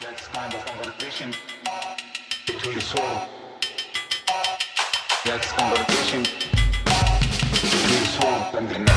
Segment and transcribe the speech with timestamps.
[0.00, 1.34] That's kind of conversation
[2.46, 3.28] between the soul.
[5.26, 6.22] That's conversation
[7.52, 8.88] between the soul and the mind.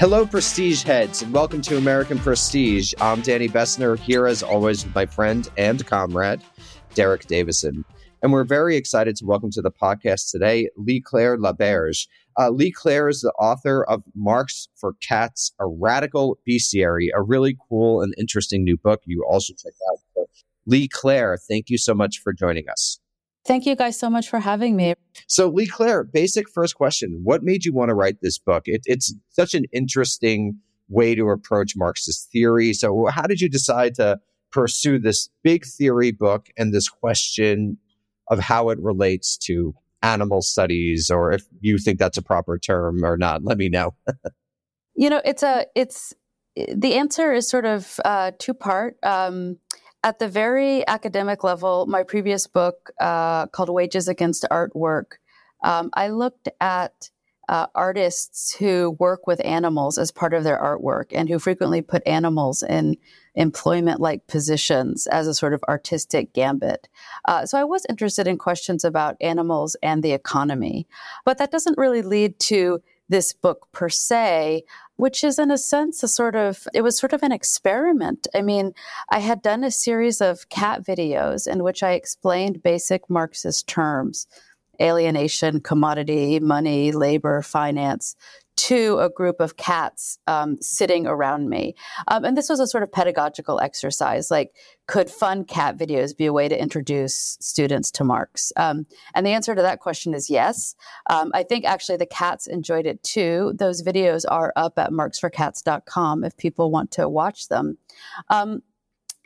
[0.00, 2.92] Hello, Prestige heads, and welcome to American Prestige.
[3.00, 6.42] I'm Danny Bessner, here as always with my friend and comrade,
[6.94, 7.84] Derek Davison.
[8.24, 12.08] And we're very excited to welcome to the podcast today Leigh Claire La Berge.
[12.38, 17.54] Uh, Leigh Claire is the author of Marx for Cats, a radical bestiary, a really
[17.68, 19.98] cool and interesting new book you all should check out.
[20.14, 20.26] So,
[20.64, 22.98] Leigh Claire, thank you so much for joining us.
[23.44, 24.94] Thank you guys so much for having me.
[25.28, 28.62] So, Leigh Claire, basic first question What made you want to write this book?
[28.64, 32.72] It, it's such an interesting way to approach Marxist theory.
[32.72, 34.18] So, how did you decide to
[34.50, 37.76] pursue this big theory book and this question
[38.28, 43.04] of how it relates to animal studies, or if you think that's a proper term
[43.04, 43.44] or not?
[43.44, 43.94] Let me know.
[44.94, 46.14] you know, it's a, it's,
[46.56, 48.96] the answer is sort of uh, two part.
[49.02, 49.58] Um,
[50.04, 55.14] at the very academic level, my previous book uh, called Wages Against Artwork,
[55.64, 57.10] um, I looked at
[57.48, 62.06] uh, artists who work with animals as part of their artwork and who frequently put
[62.06, 62.96] animals in
[63.34, 66.88] employment like positions as a sort of artistic gambit.
[67.24, 70.86] Uh, so I was interested in questions about animals and the economy.
[71.24, 74.64] But that doesn't really lead to this book per se
[74.96, 78.40] which is in a sense a sort of it was sort of an experiment i
[78.40, 78.72] mean
[79.10, 84.26] i had done a series of cat videos in which i explained basic marxist terms
[84.80, 88.16] alienation commodity money labor finance
[88.56, 91.74] to a group of cats um, sitting around me.
[92.08, 94.54] Um, and this was a sort of pedagogical exercise like,
[94.86, 98.52] could fun cat videos be a way to introduce students to Marx?
[98.56, 100.76] Um, and the answer to that question is yes.
[101.10, 103.54] Um, I think actually the cats enjoyed it too.
[103.56, 107.78] Those videos are up at marxforcats.com if people want to watch them.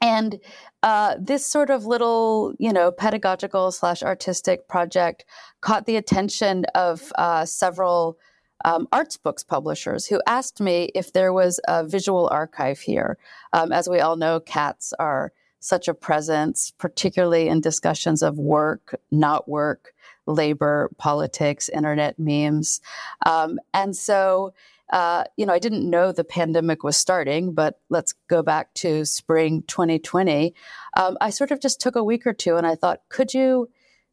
[0.00, 0.40] And
[0.82, 5.24] uh, this sort of little, you know, pedagogical slash artistic project
[5.60, 8.18] caught the attention of uh, several
[8.64, 13.18] um, arts books publishers who asked me if there was a visual archive here.
[13.52, 18.94] Um, as we all know, cats are such a presence, particularly in discussions of work,
[19.10, 19.92] not work,
[20.26, 22.80] labor, politics, internet memes.
[23.26, 24.52] Um, and so,
[24.90, 29.04] uh, you know, I didn't know the pandemic was starting, but let's go back to
[29.04, 30.54] spring 2020.
[30.96, 33.68] Um, I sort of just took a week or two and I thought, could you,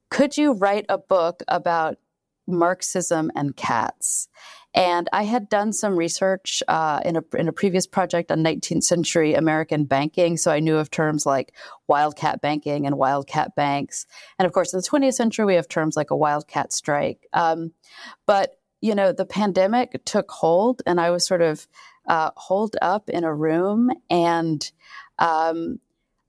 [0.09, 1.97] could you write a book about
[2.47, 4.27] Marxism and cats.
[4.73, 8.83] And I had done some research uh, in, a, in a previous project on 19th
[8.83, 10.35] century American banking.
[10.35, 11.53] So I knew of terms like
[11.87, 14.05] wildcat banking and wildcat banks.
[14.37, 17.25] And of course, in the 20th century, we have terms like a wildcat strike.
[17.33, 17.71] Um,
[18.25, 21.67] but, you know, the pandemic took hold, and I was sort of
[22.07, 23.89] uh, holed up in a room.
[24.11, 24.71] And
[25.17, 25.79] um,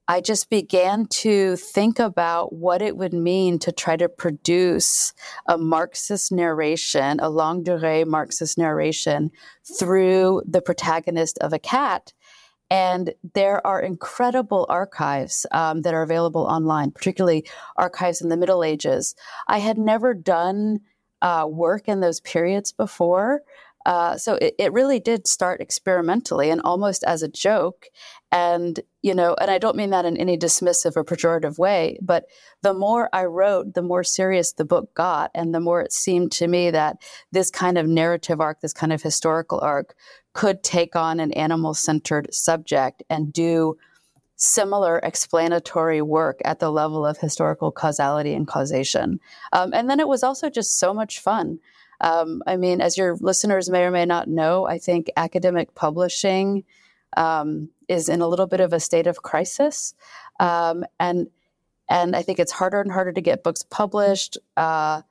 [0.09, 5.13] I just began to think about what it would mean to try to produce
[5.47, 9.31] a Marxist narration, a longue durée Marxist narration
[9.79, 12.15] through the protagonist of a cat.
[12.71, 17.47] And there are incredible archives um, that are available online, particularly
[17.77, 19.15] archives in the Middle Ages.
[19.47, 20.81] I had never done
[21.23, 23.43] uh, work in those periods before.
[23.87, 27.87] Uh, so it, it really did start experimentally and almost as a joke.
[28.33, 32.25] And, you know, and I don't mean that in any dismissive or pejorative way, but
[32.63, 35.31] the more I wrote, the more serious the book got.
[35.37, 36.97] And the more it seemed to me that
[37.31, 39.95] this kind of narrative arc, this kind of historical arc,
[40.35, 43.77] could take on an animal centered subject and do
[44.37, 49.19] similar explanatory work at the level of historical causality and causation.
[49.53, 51.59] Um, and then it was also just so much fun.
[52.01, 56.65] Um, I mean, as your listeners may or may not know, I think academic publishing
[57.17, 59.95] um, is in a little bit of a state of crisis,
[60.39, 61.29] um, and
[61.89, 64.37] and I think it's harder and harder to get books published.
[64.57, 65.03] Uh,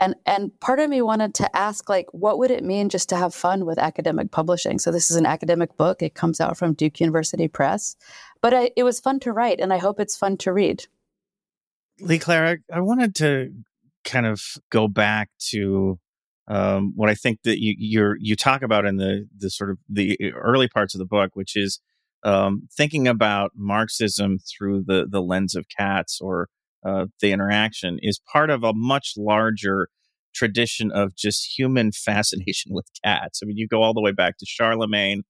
[0.00, 3.16] and and part of me wanted to ask, like, what would it mean just to
[3.16, 4.78] have fun with academic publishing?
[4.78, 7.96] So this is an academic book; it comes out from Duke University Press,
[8.40, 10.86] but I, it was fun to write, and I hope it's fun to read.
[12.00, 13.52] Leigh Claire, I, I wanted to
[14.04, 15.98] kind of go back to
[16.46, 19.78] um, what I think that you you you talk about in the the sort of
[19.88, 21.80] the early parts of the book, which is
[22.24, 26.48] um, thinking about Marxism through the the lens of cats or
[26.84, 29.88] the interaction, is part of a much larger
[30.34, 33.40] tradition of just human fascination with cats.
[33.42, 35.22] I mean, you go all the way back to Charlemagne.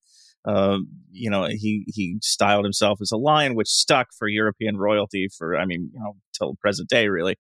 [0.45, 0.79] Uh,
[1.11, 5.57] you know, he he styled himself as a lion, which stuck for European royalty for,
[5.59, 7.37] I mean, you know, till present day, really.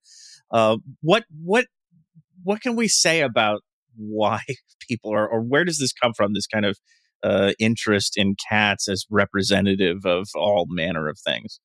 [0.50, 1.66] Uh, what what
[2.42, 3.60] what can we say about
[3.96, 4.40] why
[4.88, 6.34] people are, or where does this come from?
[6.34, 6.78] This kind of
[7.22, 11.60] uh, interest in cats as representative of all manner of things.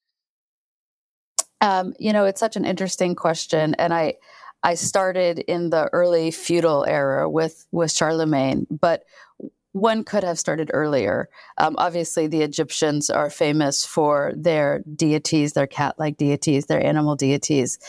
[1.63, 4.15] Um, you know, it's such an interesting question, and I
[4.63, 9.06] I started in the early feudal era with with Charlemagne, but
[9.71, 11.30] one could have started earlier.
[11.57, 17.15] Um, obviously, the Egyptians are famous for their deities, their cat like deities, their animal
[17.15, 17.80] deities.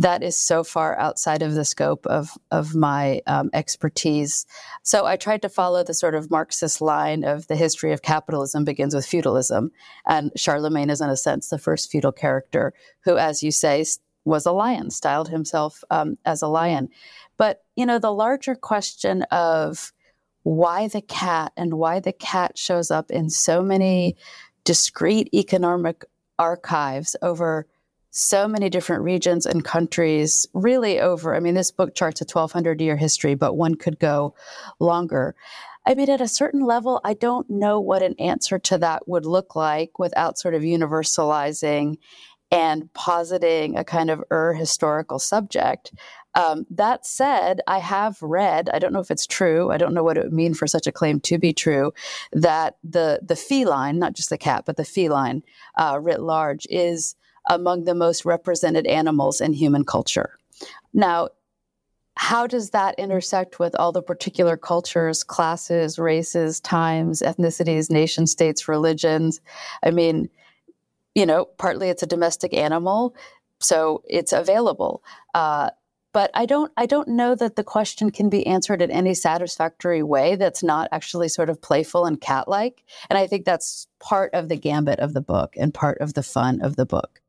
[0.00, 4.46] That is so far outside of the scope of, of my um, expertise.
[4.82, 8.64] So I tried to follow the sort of Marxist line of the history of capitalism
[8.64, 9.72] begins with feudalism.
[10.06, 12.72] And Charlemagne is, in a sense, the first feudal character
[13.04, 13.84] who, as you say,
[14.24, 16.88] was a lion, styled himself um, as a lion.
[17.36, 19.92] But, you know, the larger question of
[20.44, 24.16] why the cat and why the cat shows up in so many
[24.64, 26.06] discrete economic
[26.38, 27.66] archives over
[28.10, 32.80] so many different regions and countries, really over, I mean, this book charts a 1200
[32.80, 34.34] year history, but one could go
[34.78, 35.34] longer.
[35.86, 39.24] I mean, at a certain level, I don't know what an answer to that would
[39.24, 41.96] look like without sort of universalizing
[42.50, 45.92] and positing a kind of ur historical subject.
[46.34, 50.04] Um, that said, I have read, I don't know if it's true, I don't know
[50.04, 51.92] what it would mean for such a claim to be true,
[52.32, 55.42] that the, the feline, not just the cat, but the feline
[55.76, 57.16] uh, writ large, is
[57.50, 60.38] among the most represented animals in human culture.
[60.94, 61.28] Now,
[62.14, 68.68] how does that intersect with all the particular cultures, classes, races, times, ethnicities, nation states,
[68.68, 69.40] religions?
[69.82, 70.28] I mean,
[71.14, 73.14] you know, partly it's a domestic animal,
[73.58, 75.02] so it's available.
[75.34, 75.70] Uh,
[76.12, 80.02] but I don't I don't know that the question can be answered in any satisfactory
[80.02, 82.82] way that's not actually sort of playful and cat-like.
[83.08, 86.22] And I think that's part of the gambit of the book and part of the
[86.22, 87.19] fun of the book.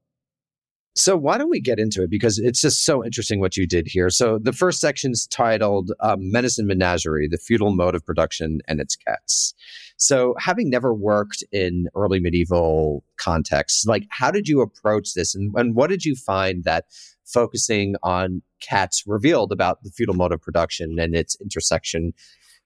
[0.94, 2.10] So why don't we get into it?
[2.10, 4.10] Because it's just so interesting what you did here.
[4.10, 8.60] So the first section is titled um, "Menace and Menagerie: The Feudal Mode of Production
[8.68, 9.54] and Its Cats."
[9.96, 15.54] So having never worked in early medieval contexts, like how did you approach this, and,
[15.56, 16.86] and what did you find that
[17.24, 22.12] focusing on cats revealed about the feudal mode of production and its intersection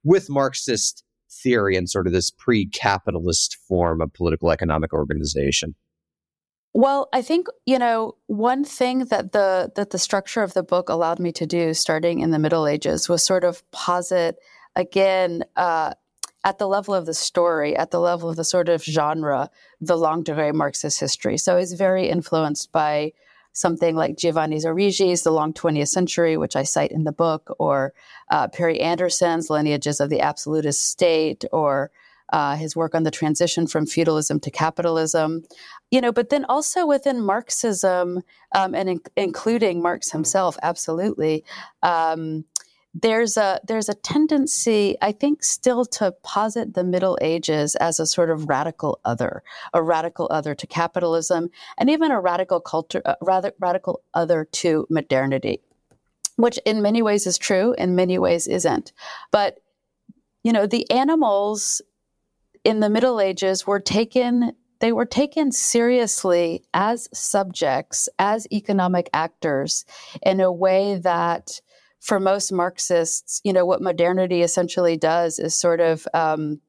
[0.04, 5.76] with Marxist theory and sort of this pre-capitalist form of political economic organization?
[6.76, 10.90] Well, I think you know one thing that the that the structure of the book
[10.90, 14.36] allowed me to do, starting in the Middle Ages, was sort of posit
[14.76, 15.94] again uh,
[16.44, 19.50] at the level of the story, at the level of the sort of genre,
[19.80, 21.38] the longue durée Marxist history.
[21.38, 23.14] So it's very influenced by
[23.54, 27.94] something like Giovanni Arrighi's The Long 20th Century, which I cite in the book, or
[28.30, 31.90] uh, Perry Anderson's Lineages of the Absolutist State, or
[32.30, 35.44] uh, his work on the transition from feudalism to capitalism,
[35.92, 38.22] you know, but then also within Marxism
[38.56, 41.44] um, and in- including Marx himself, absolutely.
[41.84, 42.46] Um,
[42.94, 48.06] there's a there's a tendency, I think, still to posit the Middle Ages as a
[48.06, 49.44] sort of radical other,
[49.74, 54.88] a radical other to capitalism, and even a radical culture, uh, rather radical other to
[54.90, 55.60] modernity,
[56.38, 58.94] which in many ways is true, in many ways isn't.
[59.30, 59.60] But
[60.44, 61.82] you know, the animals
[62.64, 69.86] in the Middle Ages were taken they were taken seriously as subjects, as economic actors,
[70.22, 71.62] in a way that,
[72.00, 76.62] for most Marxists, you know, what modernity essentially does is sort of um,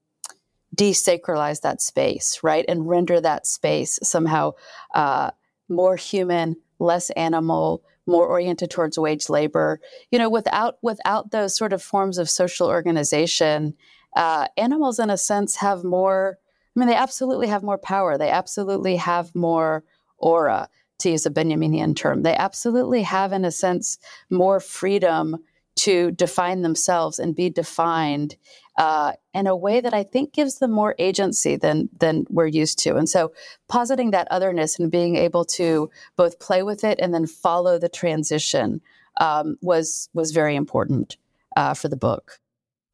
[0.74, 4.52] desacralize that space, right, and render that space somehow
[4.94, 5.30] uh,
[5.68, 9.80] more human, less animal, more oriented towards wage labor.
[10.10, 13.74] You know, without without those sort of forms of social organization
[14.14, 16.38] uh, animals, in a sense, have more.
[16.76, 18.18] I mean, they absolutely have more power.
[18.18, 19.82] They absolutely have more
[20.18, 20.68] aura,
[20.98, 22.22] to use a Benjaminian term.
[22.22, 23.98] They absolutely have, in a sense,
[24.30, 25.36] more freedom
[25.76, 28.36] to define themselves and be defined
[28.78, 32.78] uh, in a way that I think gives them more agency than than we're used
[32.80, 32.96] to.
[32.96, 33.32] And so,
[33.68, 37.88] positing that otherness and being able to both play with it and then follow the
[37.88, 38.80] transition
[39.20, 41.16] um, was was very important
[41.56, 42.38] uh, for the book.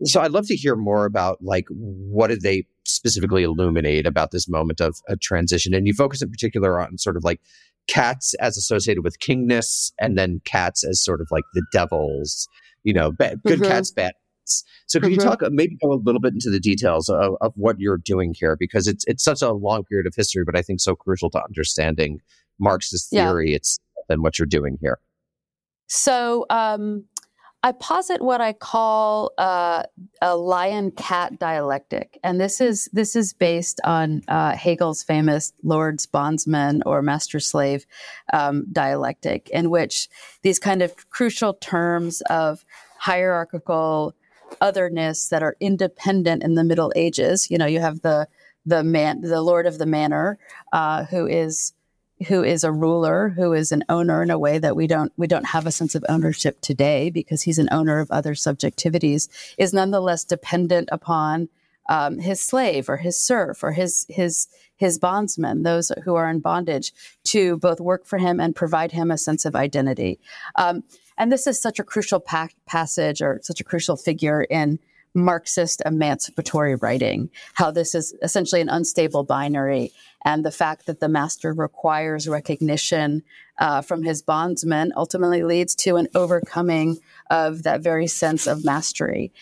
[0.05, 4.49] So I'd love to hear more about like what did they specifically illuminate about this
[4.49, 7.41] moment of a transition, and you focus in particular on sort of like
[7.89, 12.49] cats as associated with kingness, and then cats as sort of like the devils,
[12.85, 13.71] you know, bad, good mm-hmm.
[13.71, 14.13] cats, bad.
[14.41, 14.65] Cats.
[14.87, 15.21] So can mm-hmm.
[15.21, 17.99] you talk uh, maybe go a little bit into the details of, of what you're
[17.99, 20.95] doing here because it's it's such a long period of history, but I think so
[20.95, 22.21] crucial to understanding
[22.59, 23.51] Marxist theory.
[23.51, 23.57] Yeah.
[23.57, 24.99] It's than what you're doing here.
[25.89, 27.05] So um,
[27.65, 29.85] I posit what I call uh,
[30.21, 36.83] a lion-cat dialectic, and this is this is based on uh, Hegel's famous Lord's bondsman
[36.85, 37.87] or master-slave
[38.33, 40.09] um, dialectic, in which
[40.43, 42.65] these kind of crucial terms of
[42.99, 44.15] hierarchical
[44.61, 47.49] otherness that are independent in the Middle Ages.
[47.49, 48.27] You know, you have the
[48.67, 50.39] the man, the lord of the manor,
[50.73, 51.75] uh, who is
[52.29, 55.27] who is a ruler, who is an owner in a way that we don't we
[55.27, 59.73] don't have a sense of ownership today because he's an owner of other subjectivities, is
[59.73, 61.49] nonetheless dependent upon
[61.89, 66.41] um, his slave or his serf or his his his bondsmen, those who are in
[66.41, 66.93] bondage,
[67.25, 70.19] to both work for him and provide him a sense of identity.
[70.57, 70.83] Um,
[71.17, 74.79] and this is such a crucial pa- passage or such a crucial figure in
[75.15, 79.93] Marxist emancipatory writing, how this is essentially an unstable binary,
[80.25, 83.23] and the fact that the master requires recognition
[83.59, 86.99] uh, from his bondsmen ultimately leads to an overcoming
[87.31, 89.33] of that very sense of mastery.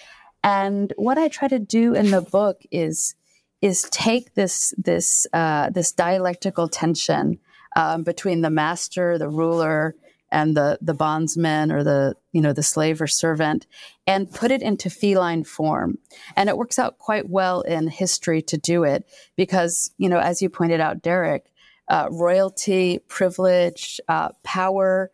[0.42, 3.14] And what I try to do in the book is
[3.60, 7.38] is take this this uh, this dialectical tension
[7.76, 9.94] um, between the master, the ruler,
[10.32, 13.66] and the the bondsman or the you know the slave or servant
[14.06, 15.98] and put it into feline form.
[16.36, 19.04] And it works out quite well in history to do it
[19.36, 21.50] because you know as you pointed out derek
[21.88, 25.10] uh, royalty privilege uh, power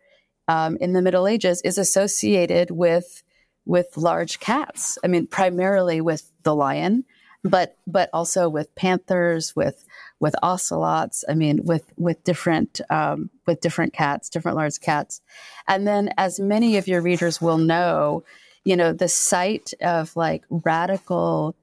[0.47, 3.23] um, in the middle ages is associated with
[3.65, 4.97] with large cats.
[5.03, 7.05] I mean primarily with the lion
[7.43, 9.85] but but also with panthers with
[10.19, 11.23] with ocelots.
[11.29, 15.21] I mean, with with different um, with different cats, different large cats,
[15.67, 18.23] and then as many of your readers will know,
[18.63, 21.55] you know, the site of like radical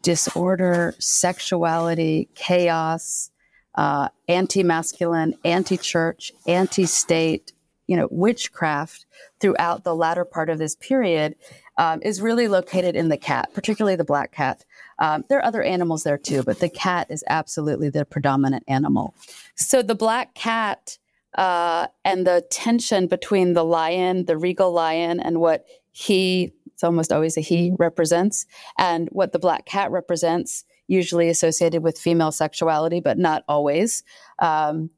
[0.00, 3.30] disorder, sexuality, chaos,
[3.74, 7.52] uh, anti-masculine, anti-church, anti-state,
[7.86, 9.06] you know, witchcraft
[9.40, 11.34] throughout the latter part of this period
[11.78, 14.64] um, is really located in the cat, particularly the black cat.
[14.98, 19.14] Um, there are other animals there too, but the cat is absolutely the predominant animal.
[19.56, 20.98] So the black cat
[21.36, 27.12] uh, and the tension between the lion, the regal lion, and what he, it's almost
[27.12, 33.00] always a he, represents, and what the black cat represents, usually associated with female sexuality,
[33.00, 34.02] but not always.
[34.38, 34.90] Um,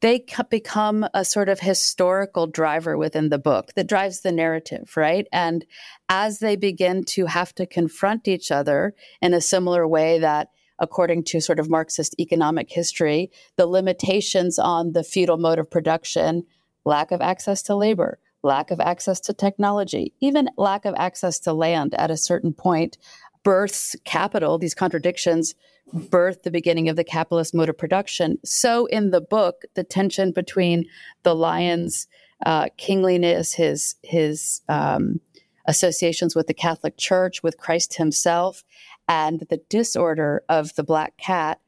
[0.00, 5.26] they become a sort of historical driver within the book that drives the narrative, right?
[5.32, 5.64] And
[6.08, 11.24] as they begin to have to confront each other in a similar way that according
[11.24, 16.44] to sort of Marxist economic history, the limitations on the feudal mode of production,
[16.84, 21.52] lack of access to labor, lack of access to technology, even lack of access to
[21.52, 22.96] land at a certain point
[23.44, 25.54] births capital, these contradictions
[25.92, 28.38] birth the beginning of the capitalist mode of production.
[28.44, 30.86] So in the book, the tension between
[31.22, 32.06] the lion's
[32.44, 35.20] uh, kingliness, his his um,
[35.66, 38.64] associations with the Catholic Church, with Christ Himself,
[39.08, 41.60] and the disorder of the black cat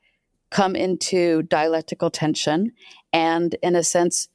[0.51, 2.73] come into dialectical tension,
[3.13, 4.29] and in a sense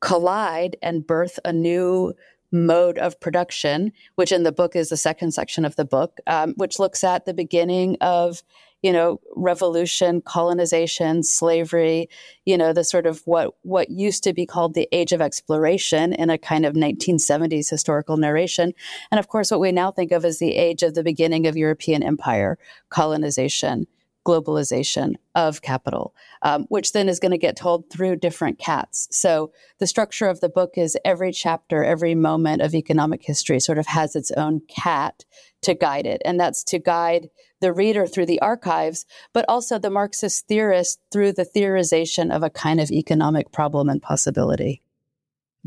[0.00, 2.14] collide and birth a new
[2.52, 6.54] mode of production, which in the book is the second section of the book, um,
[6.56, 8.42] which looks at the beginning of
[8.86, 12.08] you know revolution colonization slavery
[12.44, 16.12] you know the sort of what what used to be called the age of exploration
[16.12, 18.72] in a kind of 1970s historical narration.
[19.10, 21.56] And of course what we now think of as the age of the beginning of
[21.56, 23.88] european empire colonization
[24.26, 29.06] globalization of capital, um, which then is going to get told through different cats.
[29.12, 33.78] So the structure of the book is every chapter, every moment of economic history sort
[33.78, 35.24] of has its own cat
[35.62, 36.20] to guide it.
[36.24, 37.30] And that's to guide
[37.60, 42.50] the reader through the archives, but also the Marxist theorist through the theorization of a
[42.50, 44.82] kind of economic problem and possibility.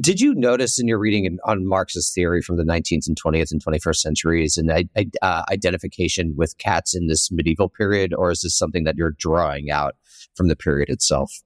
[0.01, 3.63] Did you notice in your reading on Marxist theory from the 19th and 20th and
[3.63, 4.89] 21st centuries an
[5.22, 9.70] uh, identification with cats in this medieval period, or is this something that you're drawing
[9.70, 9.96] out
[10.36, 11.41] from the period itself?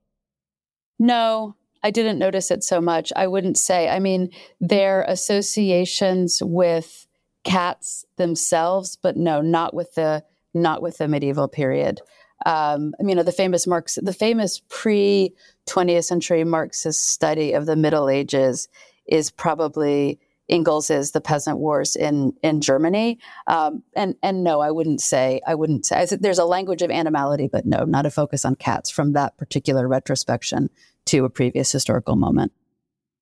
[0.99, 3.11] No, I didn't notice it so much.
[3.15, 3.89] I wouldn't say.
[3.89, 4.29] I mean,
[4.61, 7.07] their associations with
[7.43, 12.01] cats themselves, but no, not with the not with the medieval period.
[12.45, 15.33] Um, I mean, you know, the famous Marx, the famous pre
[15.67, 18.67] 20th century Marxist study of the Middle Ages
[19.05, 23.19] is probably Engels's The Peasant Wars in in Germany.
[23.47, 26.91] Um, and and no, I wouldn't say I wouldn't say I there's a language of
[26.91, 30.69] animality, but no, not a focus on cats from that particular retrospection
[31.05, 32.51] to a previous historical moment.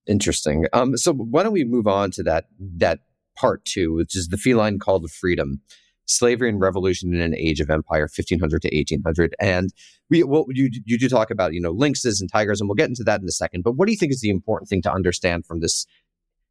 [0.08, 0.66] Interesting.
[0.74, 3.00] Um, so why don't we move on to that that
[3.36, 5.62] part two, which is the feline call to freedom
[6.12, 9.74] slavery and revolution in an age of empire 1500 to 1800 and
[10.10, 12.89] we well you, you do talk about you know lynxes and tigers and we'll get
[12.89, 13.63] into that in a second.
[13.63, 15.86] But what do you think is the important thing to understand from this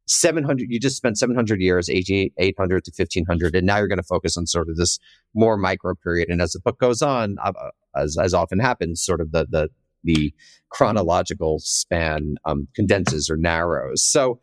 [0.07, 4.35] 700 you just spent 700 years 800 to 1500 and now you're going to focus
[4.35, 4.99] on sort of this
[5.33, 6.29] more micro period.
[6.29, 7.53] And as the book goes on uh,
[7.95, 9.69] as, as often happens sort of the the
[10.03, 10.33] the
[10.69, 14.03] chronological span um, condenses or narrows.
[14.03, 14.39] So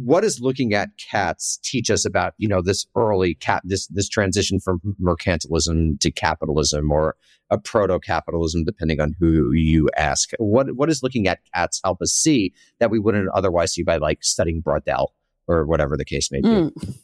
[0.00, 4.08] what does looking at cats teach us about you know this early cat this this
[4.08, 7.16] transition from mercantilism to capitalism or
[7.50, 10.30] a proto-capitalism depending on who you ask?
[10.38, 13.96] What what does looking at cats help us see that we wouldn't otherwise see by
[13.96, 15.08] like studying Braudel
[15.46, 16.48] or whatever the case may be?
[16.48, 16.98] Mm.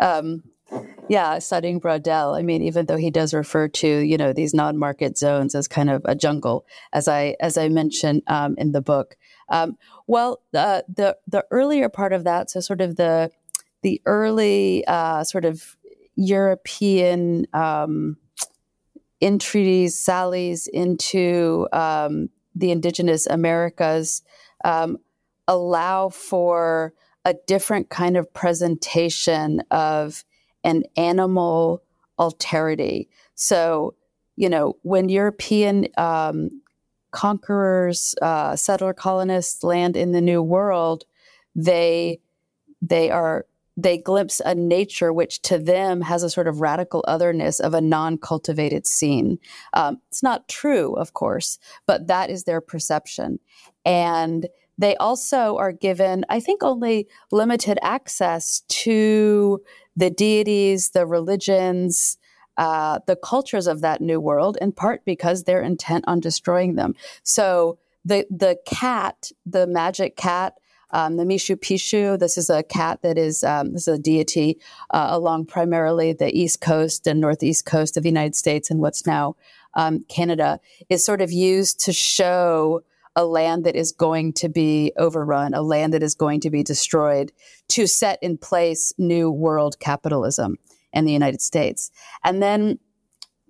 [0.00, 0.42] um,
[1.08, 2.36] yeah studying Braudel.
[2.36, 5.90] I mean even though he does refer to you know these non-market zones as kind
[5.90, 9.16] of a jungle as I as I mentioned um, in the book
[9.48, 13.30] um, well, uh, the the earlier part of that, so sort of the
[13.82, 15.76] the early uh, sort of
[16.14, 18.16] European um,
[19.20, 24.22] entreaties, sallies into um, the indigenous Americas
[24.64, 24.98] um,
[25.48, 26.92] allow for
[27.24, 30.24] a different kind of presentation of
[30.64, 31.82] an animal
[32.18, 33.08] alterity.
[33.34, 33.94] So,
[34.36, 36.61] you know, when European um,
[37.12, 41.04] conquerors, uh, settler colonists land in the New World,
[41.54, 42.20] they
[42.80, 47.58] they are they glimpse a nature which to them has a sort of radical otherness
[47.58, 49.38] of a non-cultivated scene.
[49.72, 53.38] Um, it's not true, of course, but that is their perception,
[53.84, 59.62] and they also are given, I think, only limited access to
[59.96, 62.16] the deities, the religions,
[62.62, 66.94] uh, the cultures of that new world, in part because they're intent on destroying them.
[67.24, 70.54] So the the cat, the magic cat,
[70.90, 72.20] um, the Mishipeshu.
[72.20, 76.30] This is a cat that is um, this is a deity uh, along primarily the
[76.32, 79.34] east coast and northeast coast of the United States and what's now
[79.74, 80.60] um, Canada.
[80.88, 82.84] Is sort of used to show
[83.16, 86.62] a land that is going to be overrun, a land that is going to be
[86.62, 87.32] destroyed,
[87.70, 90.58] to set in place new world capitalism
[90.92, 91.90] in the United States.
[92.24, 92.78] And then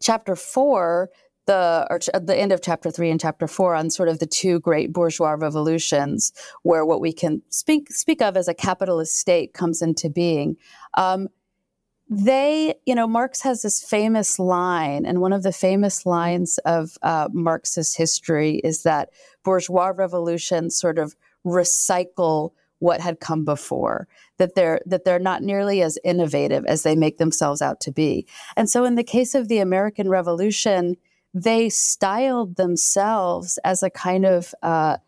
[0.01, 1.11] chapter four,
[1.47, 4.27] the or ch- the end of chapter three and chapter four on sort of the
[4.27, 6.33] two great bourgeois revolutions,
[6.63, 10.57] where what we can speak speak of as a capitalist state comes into being.
[10.95, 11.29] Um,
[12.09, 16.99] they, you know, Marx has this famous line, and one of the famous lines of
[17.02, 19.09] uh, Marxist history is that
[19.43, 25.82] bourgeois revolutions sort of recycle what had come before that they're that they're not nearly
[25.82, 28.26] as innovative as they make themselves out to be.
[28.56, 30.97] And so in the case of the american revolution
[31.34, 34.99] they styled themselves as a kind of uh,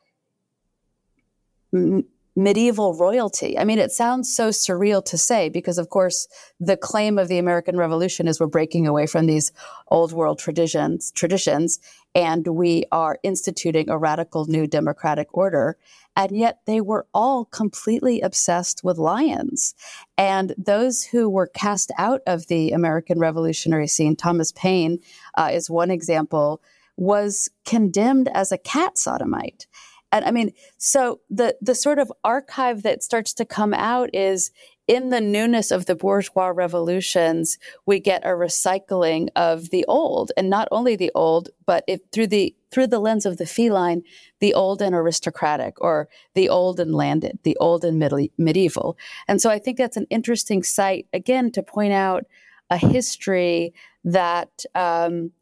[2.37, 3.59] medieval royalty.
[3.59, 6.27] I mean, it sounds so surreal to say because, of course,
[6.59, 9.53] the claim of the American Revolution is we're breaking away from these
[9.89, 11.79] old world traditions, traditions,
[12.15, 15.77] and we are instituting a radical new democratic order.
[16.17, 19.75] And yet they were all completely obsessed with lions.
[20.17, 24.99] And those who were cast out of the American revolutionary scene, Thomas Paine
[25.37, 26.61] uh, is one example,
[26.97, 29.67] was condemned as a cat sodomite.
[30.15, 34.53] And I mean, so the the sort of archive that starts to come out is
[34.87, 40.49] in the newness of the bourgeois revolutions, we get a recycling of the old, and
[40.49, 44.03] not only the old, but if through the through the lens of the feline,
[44.39, 48.97] the old and aristocratic, or the old and landed, the old and middle, medieval.
[49.27, 52.25] And so I think that's an interesting site again to point out
[52.71, 53.75] a history
[54.05, 55.33] that um,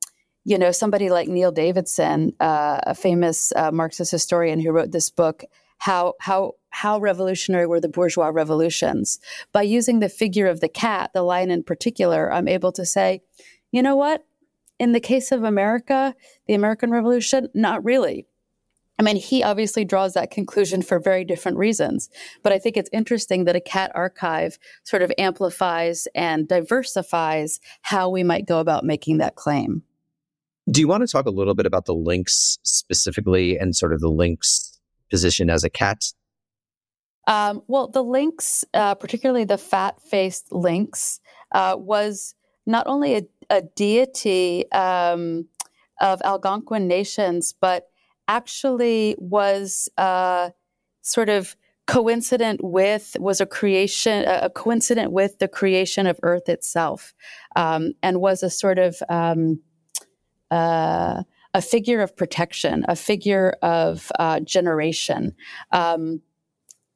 [0.44, 5.10] you know, somebody like Neil Davidson, uh, a famous uh, Marxist historian who wrote this
[5.10, 5.44] book,
[5.78, 9.18] how how how revolutionary were the bourgeois revolutions?
[9.52, 13.22] By using the figure of the cat, the lion in particular, I'm able to say,
[13.70, 14.24] you know what?
[14.78, 16.14] In the case of America,
[16.46, 18.26] the American Revolution, not really.
[18.98, 22.08] I mean, he obviously draws that conclusion for very different reasons.
[22.42, 28.08] But I think it's interesting that a cat archive sort of amplifies and diversifies how
[28.08, 29.82] we might go about making that claim.
[30.72, 34.00] Do you want to talk a little bit about the lynx specifically and sort of
[34.00, 34.80] the lynx
[35.10, 36.02] position as a cat?
[37.26, 41.20] Um, well, the lynx, uh, particularly the fat faced lynx,
[41.52, 45.46] uh, was not only a, a deity um,
[46.00, 47.88] of Algonquin nations, but
[48.26, 50.50] actually was uh,
[51.02, 51.54] sort of
[51.86, 57.12] coincident with was a creation a coincident with the creation of earth itself
[57.56, 59.60] um, and was a sort of um,
[60.52, 61.22] uh,
[61.54, 65.34] a figure of protection, a figure of uh, generation.
[65.70, 66.20] Um,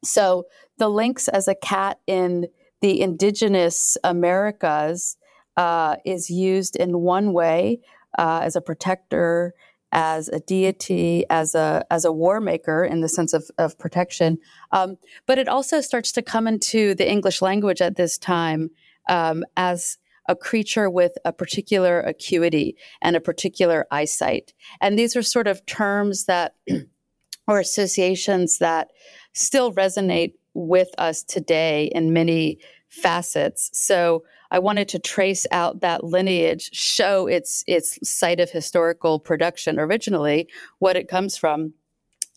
[0.05, 0.45] so
[0.79, 2.49] the lynx as a cat in
[2.83, 5.17] the indigenous Americas
[5.57, 7.81] uh, is used in one way
[8.19, 9.55] uh, as a protector
[9.93, 14.37] as a deity, as a as a war maker in the sense of, of protection.
[14.73, 18.71] Um, but it also starts to come into the English language at this time
[19.09, 19.97] um, as
[20.29, 24.53] a creature with a particular acuity and a particular eyesight.
[24.81, 26.55] And these are sort of terms that
[27.49, 28.89] or associations that
[29.33, 32.59] still resonate with us today in many
[32.89, 33.71] facets.
[33.73, 39.79] So I wanted to trace out that lineage, show its its site of historical production
[39.79, 41.75] originally, what it comes from,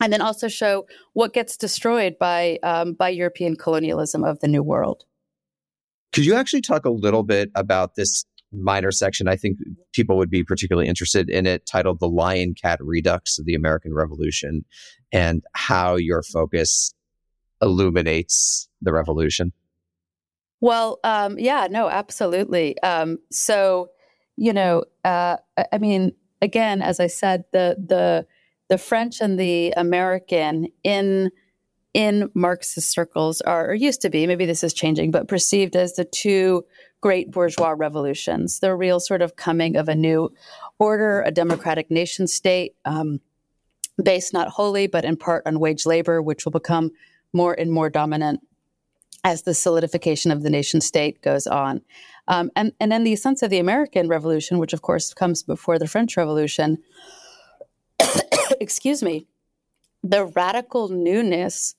[0.02, 4.64] and then also show what gets destroyed by um, by European colonialism of the New
[4.64, 5.06] World.
[6.12, 9.28] Could you actually talk a little bit about this minor section?
[9.28, 9.58] I think
[9.94, 13.94] people would be particularly interested in it, titled "The Lion Cat Redux of the American
[13.94, 14.66] Revolution,"
[15.12, 16.94] and how your focus
[17.62, 19.54] illuminates the revolution.
[20.62, 22.80] Well, um, yeah, no, absolutely.
[22.82, 23.90] Um, so,
[24.36, 25.38] you know, uh,
[25.72, 28.26] I mean, again, as I said, the the
[28.68, 31.32] the French and the American in
[31.94, 35.96] in Marxist circles are, or used to be, maybe this is changing, but perceived as
[35.96, 36.66] the two
[37.02, 40.32] great bourgeois revolutions, the real sort of coming of a new
[40.78, 43.20] order, a democratic nation state, um,
[44.02, 46.92] based not wholly, but in part on wage labor, which will become
[47.34, 48.42] more and more dominant
[49.24, 51.82] as the solidification of the nation state goes on.
[52.28, 55.80] Um, and, and then the sense of the American Revolution, which of course comes before
[55.80, 56.78] the French Revolution,
[58.62, 59.26] excuse me,
[60.04, 61.76] the radical newness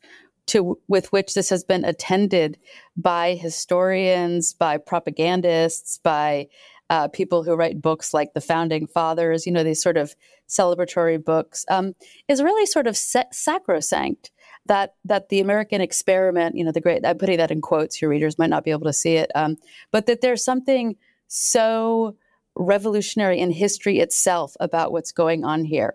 [0.46, 2.58] to with which this has been attended
[2.96, 6.48] by historians, by propagandists, by
[6.90, 10.16] uh, people who write books like the Founding Fathers, you know, these sort of
[10.48, 11.94] celebratory books, um,
[12.26, 14.32] is really sort of sacrosanct
[14.66, 18.10] that that the American experiment, you know, the great I'm putting that in quotes, your
[18.10, 19.56] readers might not be able to see it, um,
[19.92, 20.96] but that there's something
[21.28, 22.16] so
[22.56, 25.94] revolutionary in history itself about what's going on here.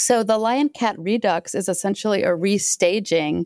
[0.00, 3.44] So the Lion Cat Redux is essentially a restaging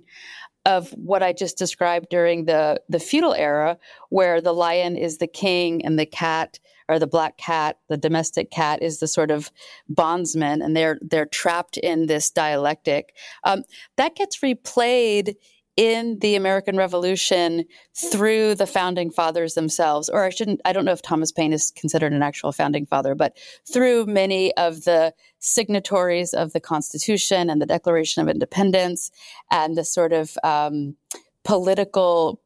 [0.65, 3.77] of what I just described during the the feudal era,
[4.09, 8.51] where the lion is the king and the cat or the black cat, the domestic
[8.51, 9.51] cat, is the sort of
[9.89, 13.15] bondsman, and they're they're trapped in this dialectic.
[13.43, 13.65] Um,
[13.97, 15.35] that gets replayed
[15.77, 20.93] in the American Revolution through the founding fathers themselves, or I shouldn't, I don't know
[20.93, 23.37] if Thomas Paine is considered an actual founding father, but
[23.71, 29.11] through many of the signatories of the Constitution and the Declaration of Independence
[29.51, 30.97] and the sort of um,
[31.43, 32.41] political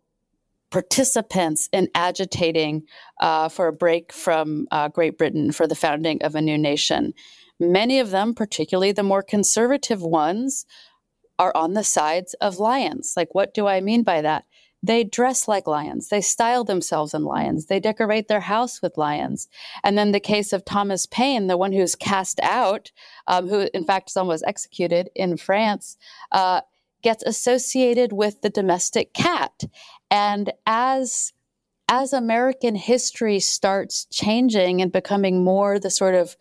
[0.71, 2.83] participants in agitating
[3.21, 7.13] uh, for a break from uh, Great Britain for the founding of a new nation.
[7.61, 10.65] Many of them, particularly the more conservative ones,
[11.39, 13.15] are on the sides of lions.
[13.17, 14.45] Like, what do I mean by that?
[14.83, 16.09] They dress like lions.
[16.09, 17.67] They style themselves in lions.
[17.67, 19.49] They decorate their house with lions.
[19.83, 22.93] And then the case of Thomas Paine, the one who's cast out,
[23.27, 25.97] um, who in fact someone was executed in France,
[26.31, 26.61] uh,
[27.03, 29.65] gets associated with the domestic cat.
[30.11, 31.33] And as
[31.91, 36.37] as American history starts changing and becoming more the sort of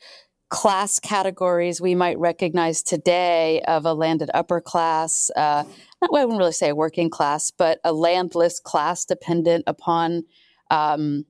[0.49, 5.63] class categories we might recognize today of a landed upper class, uh,
[6.01, 10.23] not, I wouldn't really say a working class, but a landless class dependent upon
[10.71, 11.25] um,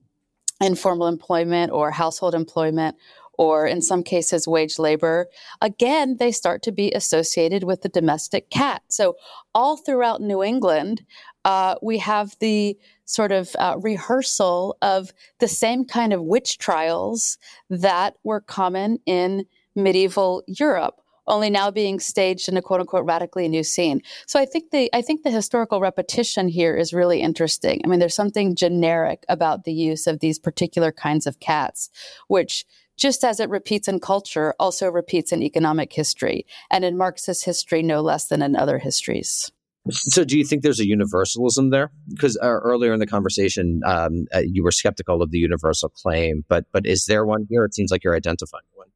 [0.60, 2.96] informal employment or household employment,
[3.38, 5.28] or in some cases, wage labor.
[5.60, 8.82] Again, they start to be associated with the domestic cat.
[8.88, 9.16] So,
[9.54, 11.02] all throughout New England,
[11.44, 12.76] uh, we have the
[13.08, 17.38] sort of uh, rehearsal of the same kind of witch trials
[17.70, 23.48] that were common in medieval Europe only now being staged in a quote unquote radically
[23.48, 24.00] new scene.
[24.26, 27.82] So I think the I think the historical repetition here is really interesting.
[27.84, 31.90] I mean, there's something generic about the use of these particular kinds of cats,
[32.28, 32.64] which
[32.96, 37.82] just as it repeats in culture, also repeats in economic history and in Marxist history
[37.82, 39.52] no less than in other histories.
[39.90, 41.90] So, do you think there's a universalism there?
[42.08, 46.44] Because uh, earlier in the conversation, um, uh, you were skeptical of the universal claim,
[46.48, 47.64] but but is there one here?
[47.64, 48.88] It seems like you're identifying one.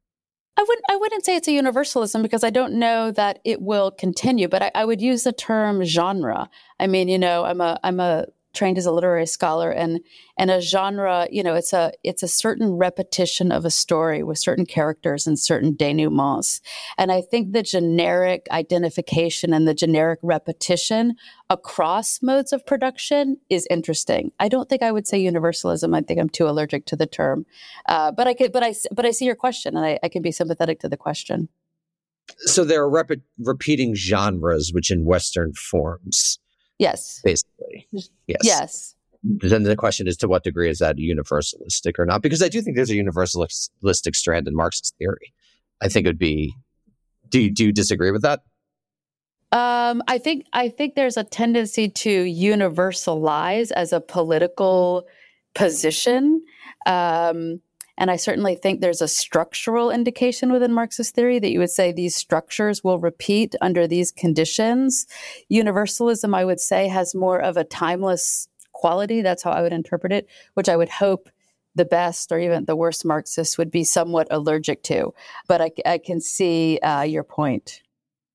[0.57, 0.85] I wouldn't.
[0.89, 4.47] I wouldn't say it's a universalism because I don't know that it will continue.
[4.47, 6.49] But I, I would use the term genre.
[6.79, 9.99] I mean, you know, I'm a I'm a trained as a literary scholar and
[10.37, 14.37] and a genre you know it's a it's a certain repetition of a story with
[14.37, 16.61] certain characters and certain denouements.
[16.97, 21.15] And i think the generic identification and the generic repetition
[21.49, 24.31] across modes of production is interesting.
[24.39, 25.93] I don't think i would say universalism.
[25.93, 27.45] I think i'm too allergic to the term.
[27.87, 30.21] Uh, but i could but i but i see your question and i, I can
[30.21, 31.49] be sympathetic to the question.
[32.37, 36.39] So there are rep- repeating genres which in western forms
[36.83, 37.21] Yes.
[37.23, 37.87] Basically.
[38.27, 38.41] Yes.
[38.43, 38.95] Yes.
[39.23, 42.21] Then the question is to what degree is that universalistic or not?
[42.21, 45.33] Because I do think there's a universalistic strand in Marxist theory.
[45.81, 46.53] I think it would be.
[47.29, 48.41] Do you, do you disagree with that?
[49.53, 55.07] Um, I think I think there's a tendency to universalize as a political
[55.53, 56.43] position.
[56.85, 57.61] Um,
[57.97, 61.91] and I certainly think there's a structural indication within Marxist theory that you would say
[61.91, 65.05] these structures will repeat under these conditions.
[65.49, 69.21] Universalism, I would say, has more of a timeless quality.
[69.21, 71.29] That's how I would interpret it, which I would hope
[71.75, 75.13] the best or even the worst Marxists would be somewhat allergic to.
[75.47, 77.81] But I, I can see uh, your point.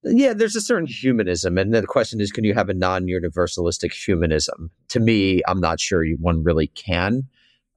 [0.05, 4.71] Yeah, there's a certain humanism, and the question is, can you have a non-universalistic humanism?
[4.91, 7.25] To me, I'm not sure one really can.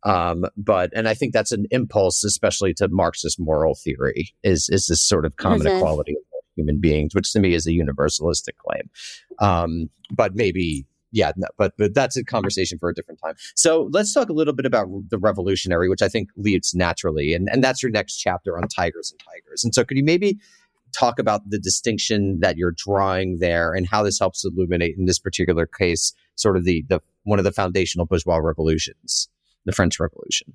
[0.04, 4.88] Um, but and I think that's an impulse, especially to Marxist moral theory, is is
[4.88, 5.78] this sort of common Mhm.
[5.78, 8.90] equality of human beings, which to me is a universalistic claim.
[9.40, 13.36] Um, but maybe, yeah, no, but but that's a conversation for a different time.
[13.56, 17.50] So let's talk a little bit about the revolutionary, which I think leads naturally, and
[17.52, 19.64] and that's your next chapter on tigers and tigers.
[19.64, 20.38] And so, could you maybe
[20.94, 25.20] talk about the distinction that you're drawing there and how this helps illuminate in this
[25.20, 29.30] particular case sort of the the one of the foundational bourgeois revolutions
[29.66, 30.54] the french revolution?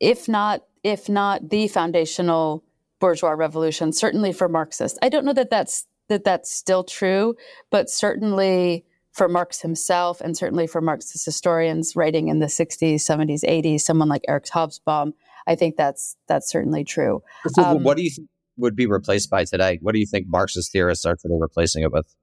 [0.00, 2.62] If not if not the foundational
[3.00, 7.34] bourgeois revolution certainly for marxists i don't know that that's that that's still true
[7.70, 13.42] but certainly for marx himself and certainly for marxist historians writing in the 60s 70s
[13.42, 15.12] 80s someone like eric hobsbawm
[15.46, 17.22] i think that's that's certainly true.
[17.48, 19.78] So Um, what do you think would be replaced by today?
[19.82, 22.14] What do you think marxist theorists are today replacing it with?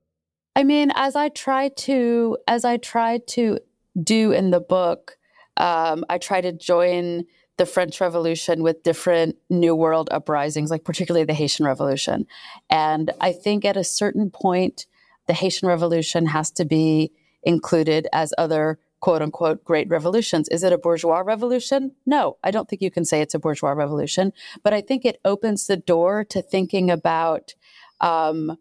[0.56, 3.60] I mean, as I try to as I try to
[4.02, 5.18] do in the book,
[5.58, 7.26] um, I try to join
[7.58, 12.26] the French Revolution with different New World uprisings, like particularly the Haitian Revolution.
[12.70, 14.88] And I think at a certain point,
[15.28, 17.12] the Haitian Revolution has to be
[17.44, 20.48] included as other quote unquote great revolutions.
[20.50, 21.92] Is it a bourgeois revolution?
[22.06, 25.20] No, I don't think you can say it's a bourgeois revolution, but I think it
[25.24, 27.54] opens the door to thinking about.
[28.02, 28.58] Um,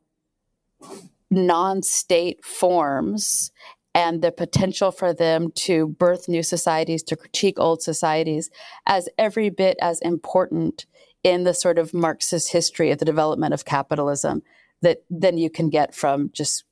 [1.33, 3.51] non-state forms
[3.95, 8.51] and the potential for them to birth new societies to critique old societies
[8.87, 10.87] as every bit as important
[11.23, 14.43] in the sort of marxist history of the development of capitalism
[14.81, 16.65] that than you can get from just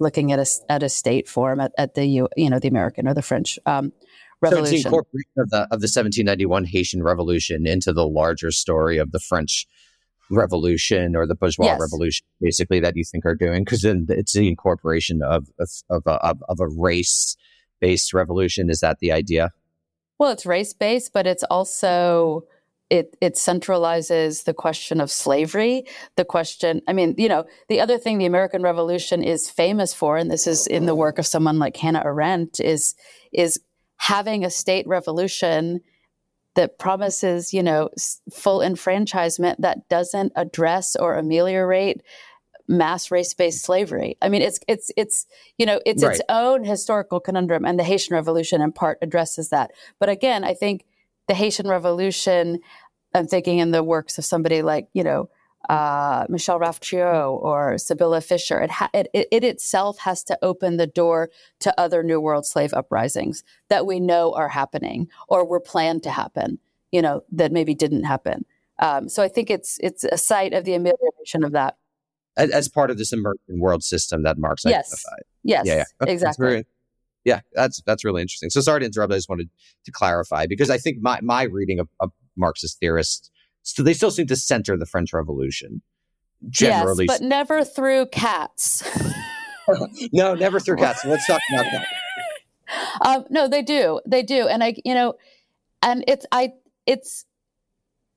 [0.00, 3.14] looking at a, at a state form at, at the you know the american or
[3.14, 3.92] the french um,
[4.44, 8.98] so it's the incorporation of the of the 1791 haitian revolution into the larger story
[8.98, 9.66] of the french
[10.30, 11.80] revolution or the bourgeois Yes.
[11.80, 16.02] revolution basically that you think are doing because then it's the incorporation of of of
[16.06, 17.36] a, of, of a race
[17.80, 19.52] based revolution is that the idea
[20.18, 22.44] Well, it's race based, but it's also
[22.90, 25.84] it it centralizes the question of slavery,
[26.16, 26.80] the question.
[26.88, 30.46] I mean, you know, the other thing the American Revolution is famous for, and this
[30.46, 32.94] is in the work of someone like Hannah Arendt, is
[33.32, 33.60] is
[33.96, 35.80] having a state revolution
[36.58, 37.88] that promises, you know,
[38.32, 42.02] full enfranchisement that doesn't address or ameliorate
[42.66, 44.16] mass race-based slavery.
[44.20, 48.16] I mean, it's it's it's you know, it's its own historical conundrum, and the Haitian
[48.16, 49.70] Revolution in part addresses that.
[50.00, 50.84] But again, I think
[51.28, 52.58] the Haitian Revolution.
[53.14, 55.30] I'm thinking in the works of somebody like you know
[55.68, 58.60] uh, Michel-Rolph Trouillot or Sibylle Fischer.
[58.60, 62.46] It, ha- it, it it itself has to open the door to other New World
[62.46, 66.58] slave uprisings that we know are happening or were planned to happen.
[66.92, 68.44] You know that maybe didn't happen.
[68.78, 71.76] Um, so I think it's it's a site of the amelioration of that.
[72.36, 74.92] as, as part of this emerging world system that marx Yes.
[74.92, 75.80] identified Yes, yeah, yeah.
[75.80, 76.46] Okay, that's exactly.
[76.46, 76.66] very-
[77.24, 78.48] yeah, that's that's really interesting.
[78.48, 79.12] So sorry to interrupt.
[79.12, 79.50] I just wanted
[79.84, 83.30] to clarify because I think my my reading of, of Marxist theorists,
[83.74, 85.82] so they still seem to center the French Revolution.
[86.48, 88.82] Generally, yes, but never through cats.
[90.12, 91.04] no, never through cats.
[91.04, 91.86] Let's talk about that.
[93.06, 95.14] um, no, they do, they do, and I, you know,
[95.82, 96.52] and it's I,
[96.86, 97.26] it's,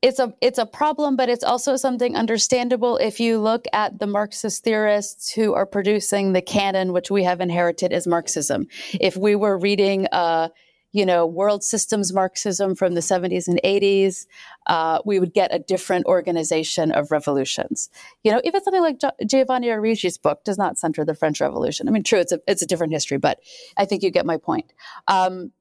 [0.02, 4.08] it's a it's a problem, but it's also something understandable if you look at the
[4.08, 8.68] Marxist theorists who are producing the canon, which we have inherited as Marxism.
[8.94, 10.50] If we were reading, uh,
[10.92, 14.26] you know, world systems Marxism from the 70s and 80s,
[14.68, 17.90] uh, we would get a different organization of revolutions.
[18.24, 21.88] You know, even something like Gio- Giovanni Arrighi's book does not center the French Revolution.
[21.88, 23.40] I mean, true, it's a it's a different history, but
[23.78, 24.74] I think you get my point.
[25.08, 25.52] Um,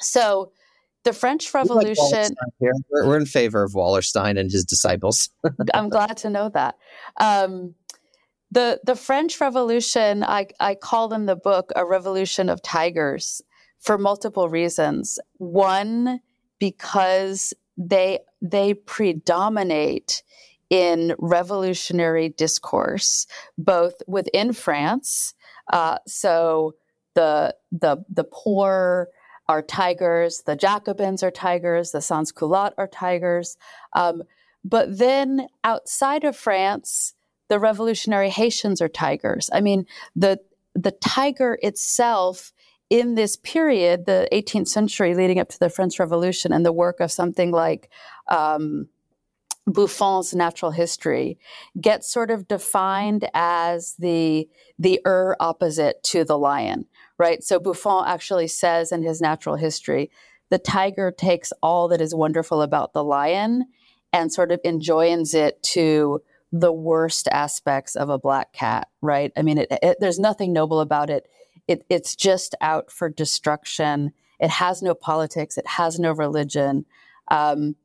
[0.00, 0.52] so,
[1.04, 2.34] the French We like Revolution.
[2.58, 5.30] We're, we're in favor of Wallerstein and his disciples.
[5.74, 6.76] I'm glad to know that.
[7.18, 7.74] Um,
[8.50, 13.42] the the French Revolution, I, I call in the book a revolution of tigers
[13.80, 15.18] for multiple reasons.
[15.38, 16.20] One,
[16.58, 20.22] because they they predominate
[20.70, 25.34] in revolutionary discourse, both within France.
[25.72, 26.74] Uh, so
[27.14, 29.08] the the the poor
[29.48, 33.56] are tigers, the Jacobins are tigers, the sans culottes are tigers.
[33.94, 34.22] Um,
[34.62, 37.14] but then outside of France,
[37.48, 39.48] the revolutionary Haitians are tigers.
[39.52, 40.40] I mean, the
[40.74, 42.52] the tiger itself
[42.90, 47.00] in this period, the 18th century leading up to the French Revolution, and the work
[47.00, 47.90] of something like
[48.28, 48.88] um,
[49.66, 51.38] Buffon's natural history
[51.80, 54.48] gets sort of defined as the
[54.78, 56.86] the er opposite to the lion,
[57.18, 57.42] right?
[57.42, 60.10] So Buffon actually says in his natural history,
[60.50, 63.66] the tiger takes all that is wonderful about the lion
[64.12, 69.32] and sort of enjoins it to the worst aspects of a black cat, right?
[69.36, 71.28] I mean, it, it, there's nothing noble about it.
[71.68, 71.84] It.
[71.88, 74.12] It's just out for destruction.
[74.40, 75.58] It has no politics.
[75.58, 76.86] It has no religion.
[77.30, 77.76] Um,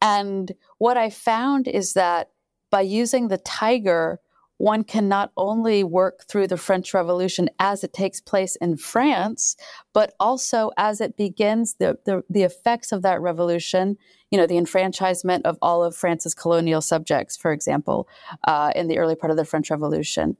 [0.00, 2.30] and what I found is that
[2.70, 4.20] by using the tiger,
[4.62, 9.56] one can not only work through the French Revolution as it takes place in France,
[9.92, 13.96] but also as it begins the, the, the, effects of that revolution,
[14.30, 18.08] you know, the enfranchisement of all of France's colonial subjects, for example,
[18.44, 20.36] uh, in the early part of the French Revolution.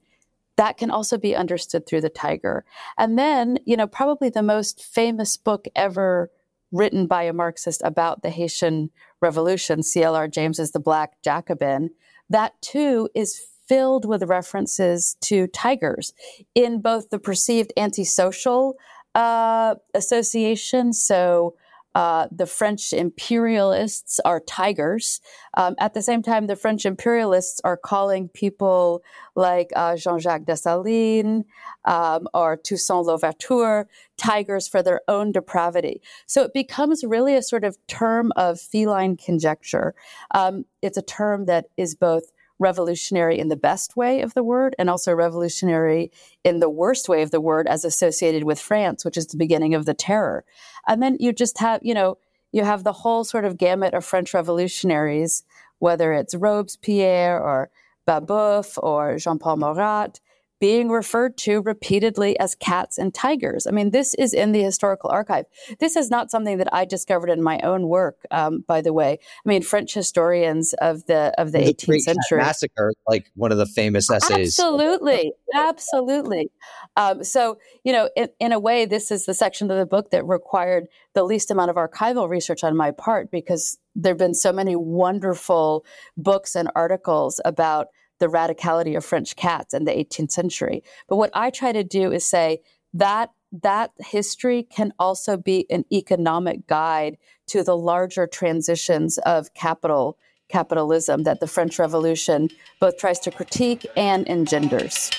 [0.57, 2.65] That can also be understood through the tiger.
[2.97, 6.29] And then, you know, probably the most famous book ever
[6.71, 8.89] written by a Marxist about the Haitian
[9.21, 10.27] Revolution, C.L.R.
[10.27, 11.91] James's The Black Jacobin,
[12.29, 16.13] that too is filled with references to tigers
[16.53, 18.75] in both the perceived antisocial
[19.15, 20.93] uh, association.
[20.93, 21.55] So
[21.95, 25.21] uh, the French imperialists are tigers.
[25.55, 29.03] Um, at the same time, the French imperialists are calling people
[29.35, 31.43] like uh, Jean Jacques Dessalines
[31.85, 36.01] um, or Toussaint Louverture tigers for their own depravity.
[36.25, 39.93] So it becomes really a sort of term of feline conjecture.
[40.31, 42.31] Um, it's a term that is both
[42.63, 46.11] revolutionary in the best way of the word and also revolutionary
[46.43, 49.75] in the worst way of the word as associated with France, which is the beginning
[49.75, 50.43] of the terror.
[50.87, 52.17] And then you just have, you know,
[52.51, 55.43] you have the whole sort of gamut of French revolutionaries,
[55.79, 57.69] whether it's Robespierre or
[58.07, 60.19] Babeuf or Jean Paul Marat,
[60.63, 63.67] being referred to repeatedly as cats and tigers.
[63.67, 65.43] I mean, this is in the historical archive.
[65.81, 69.19] This is not something that I discovered in my own work, um, by the way.
[69.45, 73.57] I mean, French historians of the of the, the 18th century massacre, like one of
[73.57, 74.57] the famous essays.
[74.57, 76.49] Absolutely, absolutely.
[76.95, 80.11] Um, so, you know, in, in a way, this is the section of the book
[80.11, 84.33] that required the least amount of archival research on my part because there have been
[84.33, 85.83] so many wonderful
[86.15, 87.87] books and articles about
[88.23, 90.81] the radicality of French cats in the 18th century.
[91.09, 92.61] But what I try to do is say
[92.93, 93.31] that
[93.61, 101.23] that history can also be an economic guide to the larger transitions of capital capitalism
[101.23, 102.47] that the French Revolution
[102.79, 105.11] both tries to critique and engenders.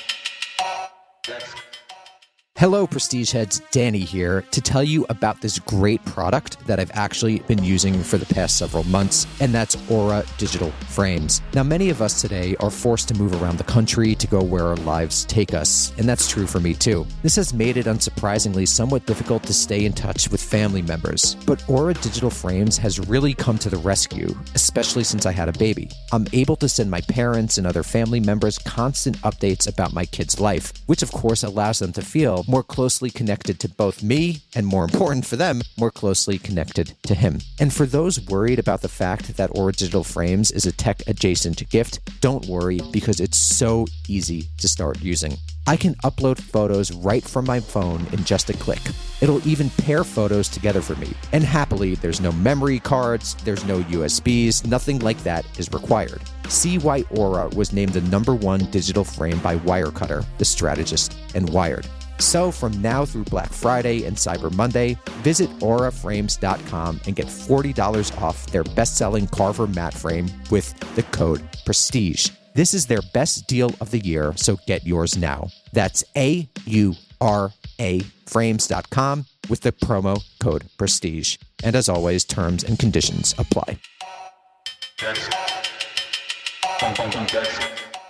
[2.56, 3.60] Hello, Prestige Heads.
[3.72, 8.16] Danny here to tell you about this great product that I've actually been using for
[8.16, 11.42] the past several months, and that's Aura Digital Frames.
[11.52, 14.66] Now, many of us today are forced to move around the country to go where
[14.68, 17.04] our lives take us, and that's true for me too.
[17.24, 21.68] This has made it unsurprisingly somewhat difficult to stay in touch with family members, but
[21.68, 25.90] Aura Digital Frames has really come to the rescue, especially since I had a baby.
[26.12, 30.38] I'm able to send my parents and other family members constant updates about my kid's
[30.38, 34.66] life, which of course allows them to feel more closely connected to both me and,
[34.66, 37.40] more important for them, more closely connected to him.
[37.60, 41.68] And for those worried about the fact that Aura Digital Frames is a tech adjacent
[41.70, 45.36] gift, don't worry because it's so easy to start using.
[45.66, 48.82] I can upload photos right from my phone in just a click.
[49.22, 51.08] It'll even pair photos together for me.
[51.32, 56.20] And happily, there's no memory cards, there's no USBs, nothing like that is required.
[56.48, 61.48] See why Aura was named the number one digital frame by Wirecutter, The Strategist, and
[61.48, 61.86] Wired.
[62.18, 68.46] So, from now through Black Friday and Cyber Monday, visit auraframes.com and get $40 off
[68.46, 72.30] their best selling Carver mat frame with the code PRESTIGE.
[72.54, 75.48] This is their best deal of the year, so get yours now.
[75.72, 81.40] That's A U R A frames.com with the promo code PRESTIGE.
[81.64, 83.78] And as always, terms and conditions apply.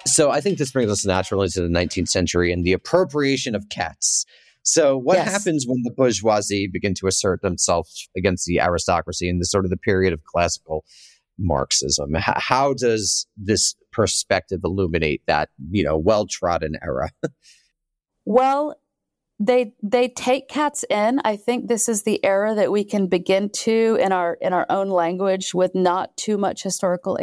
[0.07, 3.69] So I think this brings us naturally to the 19th century and the appropriation of
[3.71, 4.27] cats.
[4.63, 5.31] So what yes.
[5.31, 9.71] happens when the bourgeoisie begin to assert themselves against the aristocracy in the sort of
[9.71, 10.85] the period of classical
[11.39, 12.15] Marxism?
[12.15, 17.11] How does this perspective illuminate that, you know, well-trodden era?
[18.25, 18.75] well,
[19.41, 21.21] they they take cats in.
[21.25, 24.65] I think this is the era that we can begin to in our in our
[24.71, 27.19] own language with not too much historical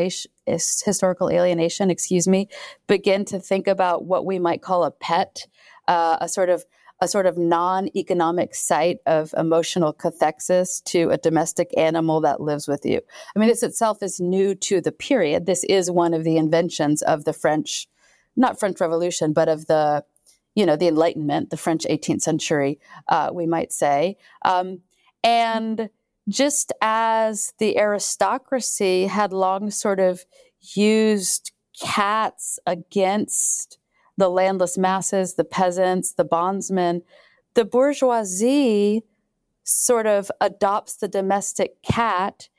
[0.51, 1.89] historical alienation.
[1.89, 2.49] Excuse me.
[2.87, 5.47] Begin to think about what we might call a pet,
[5.87, 6.65] uh, a sort of
[7.01, 12.67] a sort of non economic site of emotional cathexis to a domestic animal that lives
[12.67, 13.01] with you.
[13.35, 15.47] I mean, this itself is new to the period.
[15.47, 17.87] This is one of the inventions of the French,
[18.35, 20.05] not French Revolution, but of the,
[20.53, 24.17] you know, the Enlightenment, the French 18th century, uh, we might say.
[24.45, 24.81] Um,
[25.23, 25.89] and
[26.29, 30.25] just as the aristocracy had long sort of
[30.75, 33.77] used cats against
[34.17, 37.01] the landless masses, the peasants, the bondsmen,
[37.55, 39.03] the bourgeoisie
[39.63, 42.49] sort of adopts the domestic cat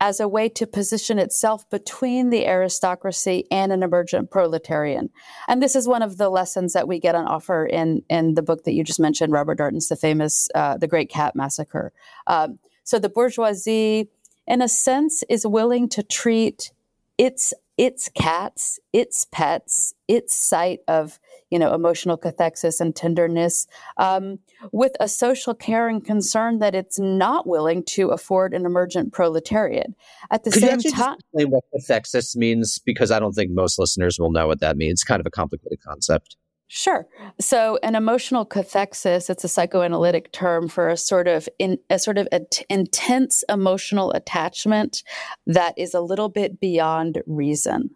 [0.00, 5.08] as a way to position itself between the aristocracy and an emergent proletarian.
[5.48, 8.42] And this is one of the lessons that we get on offer in, in the
[8.42, 11.92] book that you just mentioned, Robert Darnton's The Famous, uh, The Great Cat Massacre.
[12.26, 14.08] Um, so the bourgeoisie,
[14.46, 16.70] in a sense, is willing to treat
[17.18, 21.18] its its cats, its pets, its site of
[21.50, 23.66] you know emotional cathexis and tenderness,
[23.96, 24.38] um,
[24.70, 29.92] with a social care and concern that it's not willing to afford an emergent proletariat.
[30.30, 32.78] At the Could same time, explain what cathexis means?
[32.78, 34.92] Because I don't think most listeners will know what that means.
[34.92, 36.36] It's kind of a complicated concept.
[36.66, 37.06] Sure.
[37.40, 42.18] So, an emotional cathexis, it's a psychoanalytic term for a sort of in, a sort
[42.18, 42.26] of
[42.70, 45.02] intense emotional attachment
[45.46, 47.90] that is a little bit beyond reason,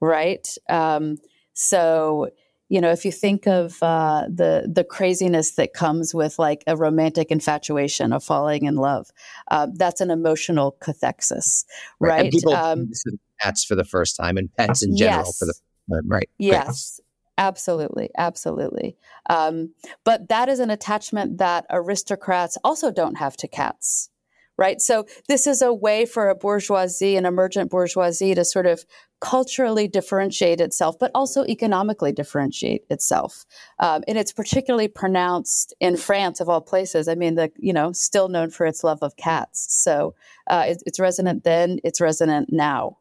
[0.00, 0.48] right?
[0.68, 1.18] Um,
[1.52, 2.30] so,
[2.68, 6.76] you know, if you think of uh, the the craziness that comes with like a
[6.76, 9.10] romantic infatuation of falling in love,
[9.50, 11.64] uh, that's an emotional cathexis,
[12.00, 12.22] right?
[12.22, 15.38] And people Um, to for the first time and pets in general yes.
[15.38, 15.54] for the
[15.92, 16.28] um, right.
[16.38, 17.00] Yes,
[17.38, 18.96] absolutely, absolutely.
[19.28, 19.74] Um,
[20.04, 24.10] but that is an attachment that aristocrats also don't have to cats,
[24.56, 24.80] right?
[24.80, 28.84] So this is a way for a bourgeoisie, an emergent bourgeoisie, to sort of
[29.20, 33.46] culturally differentiate itself, but also economically differentiate itself.
[33.78, 37.08] Um, and it's particularly pronounced in France, of all places.
[37.08, 39.66] I mean, the you know, still known for its love of cats.
[39.70, 40.14] So
[40.46, 42.98] uh, it, it's resonant then, it's resonant now.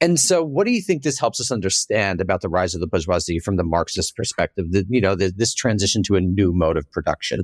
[0.00, 2.86] And so, what do you think this helps us understand about the rise of the
[2.86, 4.70] bourgeoisie from the Marxist perspective?
[4.70, 7.42] The, you know, the, this transition to a new mode of production.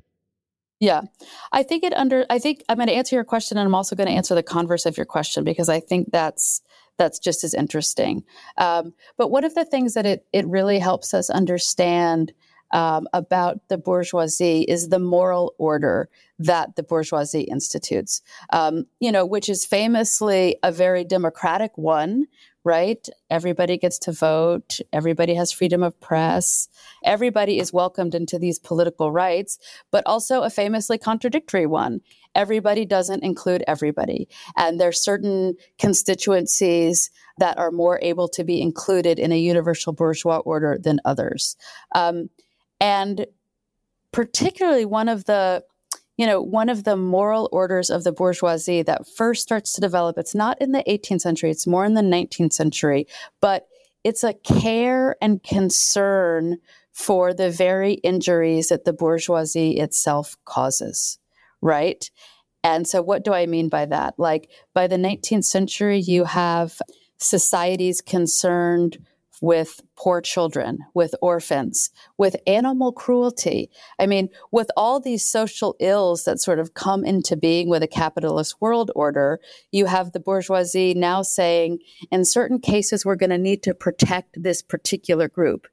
[0.81, 1.03] Yeah.
[1.53, 3.97] I think it under I think I'm going to answer your question and I'm also
[3.97, 6.61] going to answer the converse of your question because I think that's
[6.99, 8.25] that's just as interesting.
[8.59, 12.33] Um, but one of the things that it it really helps us understand
[12.73, 16.09] um, about the bourgeoisie is the moral order
[16.39, 18.21] that the bourgeoisie institutes,
[18.53, 22.27] um, you know, which is famously a very democratic one,
[22.65, 23.09] right?
[23.31, 26.69] Everybody gets to vote, everybody has freedom of press,
[27.05, 29.59] everybody is welcomed into these political rights,
[29.91, 32.01] but also a famously contradictory one.
[32.35, 34.29] Everybody doesn't include everybody.
[34.57, 40.39] And there's certain constituencies that are more able to be included in a universal bourgeois
[40.39, 41.57] order than others.
[41.95, 42.31] Um,
[42.85, 43.27] and
[44.13, 45.65] particularly one of the
[46.17, 50.19] you know one of the moral orders of the bourgeoisie that first starts to develop
[50.19, 53.07] it's not in the 18th century it's more in the 19th century
[53.41, 53.67] but
[54.05, 56.59] it's a care and concern
[56.93, 61.19] for the very injuries that the bourgeoisie itself causes
[61.65, 62.11] right?
[62.63, 64.15] And so what do i mean by that?
[64.19, 66.81] Like by the 19th century you have
[67.19, 68.99] societies concerned
[69.45, 73.71] with poor children, with orphans, with animal cruelty.
[73.99, 77.87] I mean, with all these social ills that sort of come into being with a
[77.87, 79.39] capitalist world order,
[79.71, 81.81] you have the bourgeoisie now saying,
[82.11, 85.67] in certain cases, we're going to need to protect this particular group.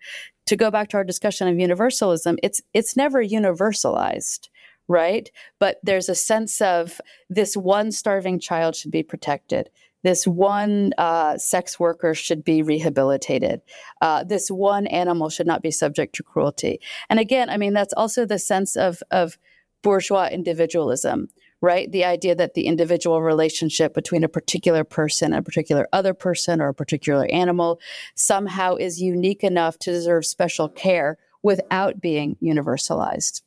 [0.47, 4.49] To go back to our discussion of universalism, it's it's never universalized
[4.87, 5.31] right?
[5.57, 6.99] But there's a sense of
[7.29, 9.69] this one starving child should be protected
[10.03, 13.61] this one uh, sex worker should be rehabilitated.
[14.01, 16.79] Uh, this one animal should not be subject to cruelty.
[17.09, 19.37] And again, I mean, that's also the sense of, of
[19.81, 21.27] bourgeois individualism,
[21.61, 21.91] right?
[21.91, 26.69] The idea that the individual relationship between a particular person, a particular other person, or
[26.69, 27.79] a particular animal
[28.15, 33.41] somehow is unique enough to deserve special care without being universalized.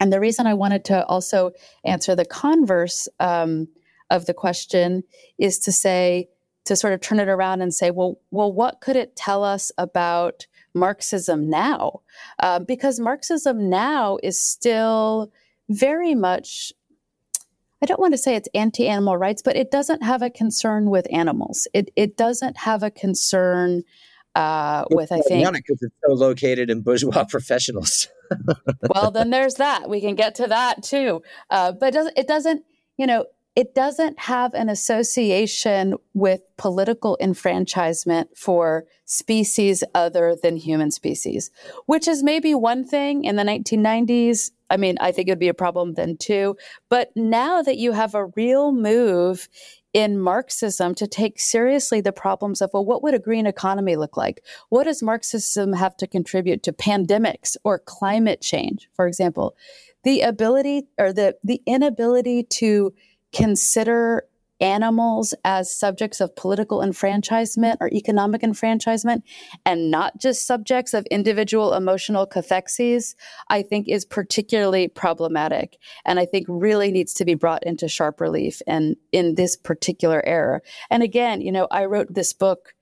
[0.00, 1.52] And the reason I wanted to also
[1.84, 3.68] answer the converse um,
[4.10, 5.04] of the question
[5.38, 6.28] is to say
[6.66, 9.72] to sort of turn it around and say, well, well, what could it tell us
[9.78, 12.02] about Marxism now?
[12.38, 15.32] Uh, because Marxism now is still
[15.68, 16.72] very much.
[17.82, 21.06] I don't want to say it's anti-animal rights, but it doesn't have a concern with
[21.10, 21.66] animals.
[21.72, 23.82] It it doesn't have a concern
[24.34, 28.08] uh, with I think because it's so located in bourgeois professionals.
[28.94, 29.88] well, then there's that.
[29.88, 31.22] We can get to that too.
[31.48, 32.64] Uh, but it doesn't, it doesn't,
[32.96, 33.26] you know,
[33.60, 41.50] it doesn't have an association with political enfranchisement for species other than human species,
[41.84, 44.50] which is maybe one thing in the 1990s.
[44.70, 46.56] I mean, I think it would be a problem then too.
[46.88, 49.46] But now that you have a real move
[49.92, 54.16] in Marxism to take seriously the problems of, well, what would a green economy look
[54.16, 54.42] like?
[54.70, 59.54] What does Marxism have to contribute to pandemics or climate change, for example?
[60.02, 62.94] The ability or the, the inability to
[63.32, 64.24] consider
[64.60, 69.24] animals as subjects of political enfranchisement or economic enfranchisement
[69.64, 73.14] and not just subjects of individual emotional cathexes,
[73.48, 78.20] I think is particularly problematic and I think really needs to be brought into sharp
[78.20, 80.60] relief and in this particular era.
[80.90, 82.74] And again, you know, I wrote this book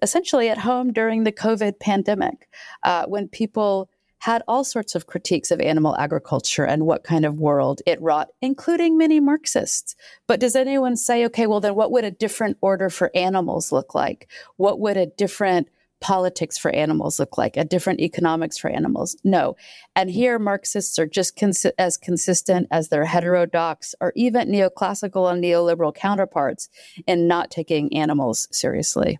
[0.00, 2.48] essentially at home during the COVID pandemic
[2.84, 7.38] uh, when people had all sorts of critiques of animal agriculture and what kind of
[7.38, 9.94] world it wrought, including many Marxists.
[10.26, 13.94] But does anyone say, okay, well, then what would a different order for animals look
[13.94, 14.28] like?
[14.56, 15.68] What would a different
[16.00, 17.56] politics for animals look like?
[17.56, 19.16] A different economics for animals?
[19.24, 19.56] No.
[19.96, 25.42] And here, Marxists are just cons- as consistent as their heterodox or even neoclassical and
[25.42, 26.68] neoliberal counterparts
[27.06, 29.18] in not taking animals seriously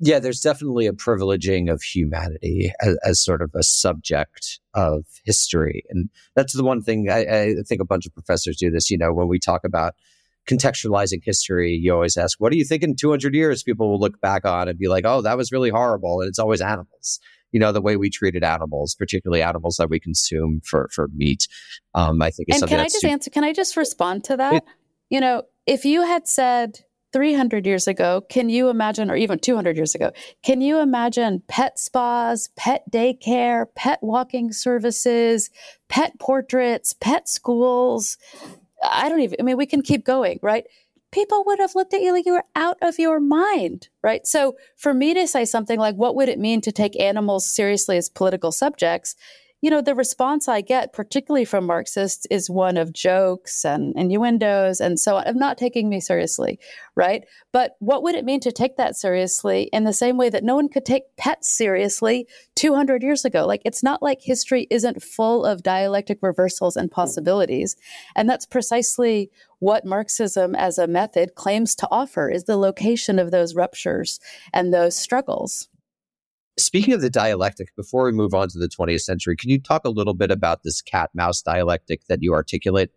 [0.00, 5.84] yeah, there's definitely a privileging of humanity as, as, sort of a subject of history.
[5.90, 8.90] And that's the one thing I, I, think a bunch of professors do this.
[8.90, 9.94] You know, when we talk about
[10.48, 14.18] contextualizing history, you always ask, what do you think in 200 years people will look
[14.22, 16.22] back on and be like, oh, that was really horrible.
[16.22, 17.20] And it's always animals.
[17.52, 21.46] You know, the way we treated animals, particularly animals that we consume for, for meat,
[21.94, 24.36] um, I think is and something can I just answer, can I just respond to
[24.38, 24.54] that?
[24.54, 24.64] It,
[25.10, 26.80] you know, if you had said,
[27.12, 31.78] 300 years ago, can you imagine, or even 200 years ago, can you imagine pet
[31.78, 35.50] spas, pet daycare, pet walking services,
[35.88, 38.16] pet portraits, pet schools?
[38.82, 40.64] I don't even, I mean, we can keep going, right?
[41.12, 44.26] People would have looked at you like you were out of your mind, right?
[44.26, 47.96] So for me to say something like, what would it mean to take animals seriously
[47.96, 49.16] as political subjects?
[49.62, 54.80] You know, the response I get, particularly from Marxists, is one of jokes and innuendos
[54.80, 56.58] and so on, of not taking me seriously,
[56.94, 57.24] right?
[57.52, 60.54] But what would it mean to take that seriously in the same way that no
[60.54, 63.46] one could take pets seriously 200 years ago?
[63.46, 67.76] Like, it's not like history isn't full of dialectic reversals and possibilities.
[68.16, 73.30] And that's precisely what Marxism as a method claims to offer is the location of
[73.30, 74.20] those ruptures
[74.54, 75.68] and those struggles.
[76.60, 79.84] Speaking of the dialectic, before we move on to the 20th century, can you talk
[79.84, 82.90] a little bit about this cat mouse dialectic that you articulate?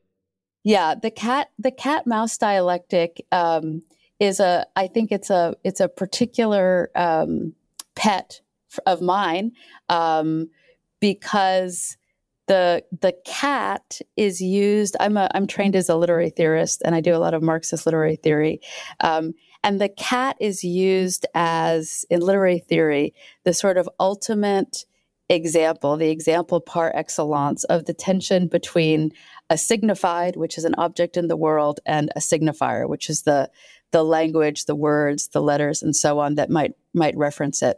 [0.63, 3.83] Yeah, the cat the cat mouse dialectic um,
[4.19, 7.53] is a I think it's a it's a particular um,
[7.95, 8.39] pet
[8.85, 9.51] of mine
[9.89, 10.49] um,
[10.99, 11.97] because
[12.47, 14.95] the the cat is used.
[14.99, 17.85] I'm a I'm trained as a literary theorist and I do a lot of Marxist
[17.85, 18.61] literary theory.
[19.01, 19.33] Um,
[19.63, 24.85] and the cat is used as, in literary theory, the sort of ultimate
[25.29, 29.11] example, the example par excellence of the tension between
[29.49, 33.49] a signified, which is an object in the world, and a signifier, which is the
[33.91, 37.77] the language, the words, the letters, and so on that might might reference it.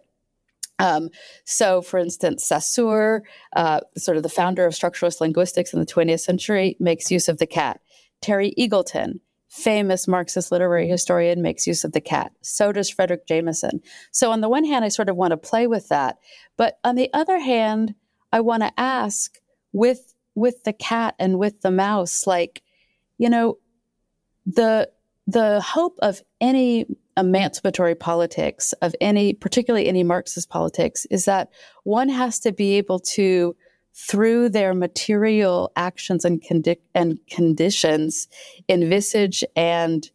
[0.80, 1.10] Um,
[1.46, 3.24] so, for instance, Saussure,
[3.56, 7.38] uh, sort of the founder of structuralist linguistics in the 20th century, makes use of
[7.38, 7.80] the cat.
[8.22, 9.20] Terry Eagleton
[9.56, 12.34] famous Marxist literary historian, makes use of the cat.
[12.42, 13.82] So does Fredric Jameson.
[14.12, 16.18] So, on the one hand, I sort of want to play with that.
[16.58, 17.96] But on the other hand,
[18.34, 19.40] I want to ask
[19.72, 22.62] with with the cat and with the mouse, like,
[23.18, 23.58] you know,
[24.46, 24.92] the
[25.26, 26.86] the hope of any
[27.18, 31.50] emancipatory politics, of any, particularly any Marxist politics, is that
[31.84, 33.56] one has to be able to
[33.96, 38.28] through their material actions and, condi- and conditions
[38.68, 40.12] envisage and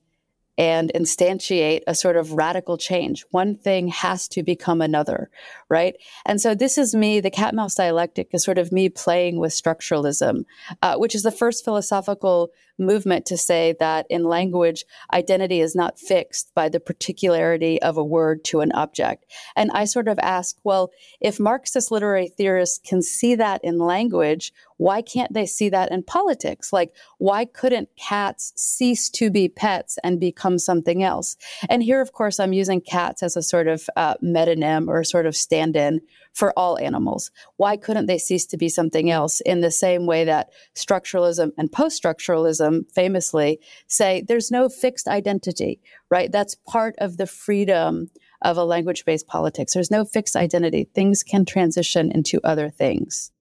[0.59, 3.25] and instantiate a sort of radical change.
[3.31, 5.31] One thing has to become another,
[5.71, 5.95] right?
[6.27, 9.53] And so this is me, the cat mouse dialectic is sort of me playing with
[9.53, 10.45] structuralism,
[10.83, 12.51] uh, which is the first philosophical
[12.81, 18.05] movement to say that in language, identity is not fixed by the particularity of a
[18.05, 19.27] word to an object.
[19.55, 20.91] And I sort of ask, well,
[21.21, 26.03] if Marxist literary theorists can see that in language, why can't they see that in
[26.03, 26.73] politics?
[26.73, 31.37] Like, why couldn't cats cease to be pets and become something else?
[31.69, 35.27] And here, of course, I'm using cats as a sort of uh, metonym or sort
[35.27, 36.01] of stand in
[36.33, 37.31] for all animals.
[37.57, 41.71] Why couldn't they cease to be something else in the same way that structuralism and
[41.71, 45.81] post structuralism famously say there's no fixed identity,
[46.11, 46.31] right?
[46.31, 48.11] That's part of the freedom
[48.43, 49.75] of a language based politics.
[49.75, 50.89] There's no fixed identity.
[50.95, 53.33] Things can transition into other things.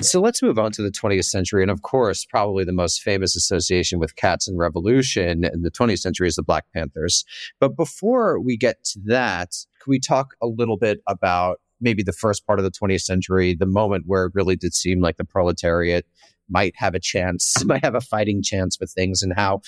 [0.00, 1.62] So let's move on to the 20th century.
[1.62, 5.98] And of course, probably the most famous association with cats and revolution in the 20th
[5.98, 7.24] century is the Black Panthers.
[7.60, 12.12] But before we get to that, can we talk a little bit about maybe the
[12.12, 15.24] first part of the 20th century, the moment where it really did seem like the
[15.24, 16.06] proletariat
[16.48, 19.60] might have a chance, might have a fighting chance with things, and how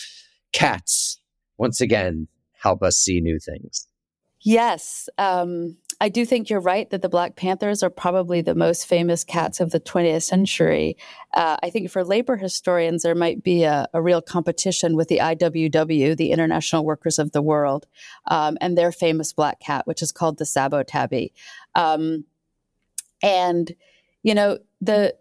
[0.53, 1.19] cats,
[1.59, 3.89] once again, help us see new things?
[4.41, 5.09] Yes.
[5.19, 9.24] Um, I do think you're right that the Black Panthers are probably the most famous
[9.24, 10.98] cats of the 20th century.
[11.32, 15.16] Uh, I think for labor historians, there might be a, a, real competition with the
[15.16, 17.86] IWW, the International Workers of the World,
[18.26, 21.32] um, and their famous black cat, which is called the Sabo Tabby.
[21.74, 22.26] Um,
[23.22, 23.74] and,
[24.22, 25.16] you know, the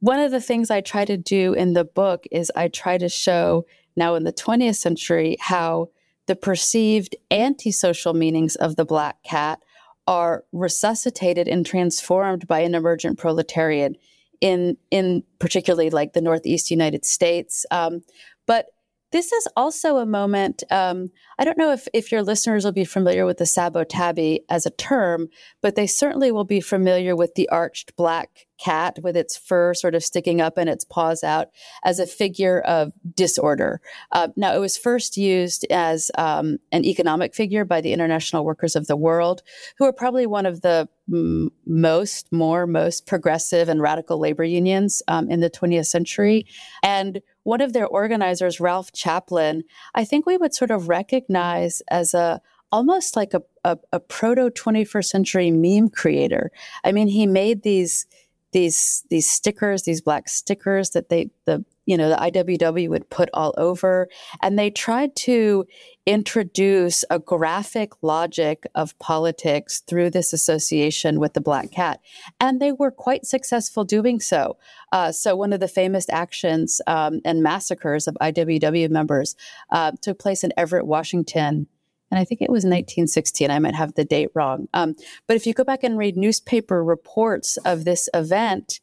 [0.00, 3.08] one of the things I try to do in the book is I try to
[3.08, 3.64] show
[3.96, 5.88] now in the 20th century how
[6.26, 9.62] the perceived antisocial meanings of the black cat
[10.08, 13.94] are resuscitated and transformed by an emergent proletariat
[14.40, 17.66] in in particularly like the Northeast United States.
[17.70, 18.00] Um,
[18.46, 18.66] but
[19.12, 20.62] this is also a moment.
[20.70, 24.40] Um, I don't know if, if your listeners will be familiar with the Sabo tabby
[24.48, 25.28] as a term,
[25.60, 29.94] but they certainly will be familiar with the arched black cat with its fur sort
[29.94, 31.48] of sticking up and its paws out
[31.84, 33.80] as a figure of disorder.
[34.12, 38.76] Uh, now, it was first used as um, an economic figure by the International Workers
[38.76, 39.42] of the World,
[39.78, 45.02] who are probably one of the m- most, more, most progressive and radical labor unions
[45.08, 46.46] um, in the 20th century.
[46.82, 52.14] And one of their organizers, Ralph Chaplin, I think we would sort of recognize as
[52.14, 52.40] a
[52.70, 56.50] almost like a, a, a proto 21st century meme creator.
[56.84, 58.06] I mean, he made these
[58.52, 63.28] these these stickers, these black stickers that they the you know the IWW would put
[63.32, 64.08] all over,
[64.42, 65.66] and they tried to
[66.06, 72.00] introduce a graphic logic of politics through this association with the black cat,
[72.40, 74.56] and they were quite successful doing so.
[74.92, 79.36] Uh, so one of the famous actions um, and massacres of IWW members
[79.70, 81.66] uh, took place in Everett, Washington
[82.10, 83.50] and I think it was 1916.
[83.50, 84.68] I might have the date wrong.
[84.72, 84.94] Um,
[85.26, 88.80] but if you go back and read newspaper reports of this event,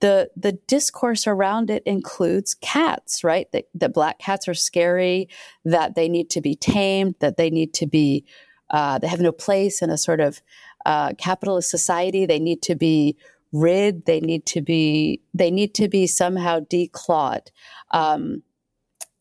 [0.00, 3.50] the the discourse around it includes cats, right?
[3.52, 5.28] That, that black cats are scary,
[5.64, 8.24] that they need to be tamed, that they need to be,
[8.70, 10.42] uh, they have no place in a sort of
[10.84, 12.26] uh, capitalist society.
[12.26, 13.16] They need to be
[13.52, 14.04] rid.
[14.04, 17.48] They need to be they need to be somehow declawed.
[17.90, 18.42] Um,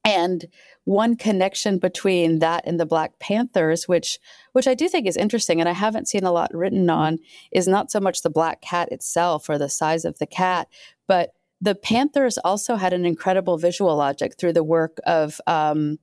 [0.04, 0.46] and
[0.86, 4.20] one connection between that and the Black Panthers, which
[4.54, 7.20] which I do think is interesting, and I haven't seen a lot written on,
[7.52, 10.68] is not so much the black cat itself or the size of the cat,
[11.08, 15.98] but the Panthers also had an incredible visual logic through the work of um,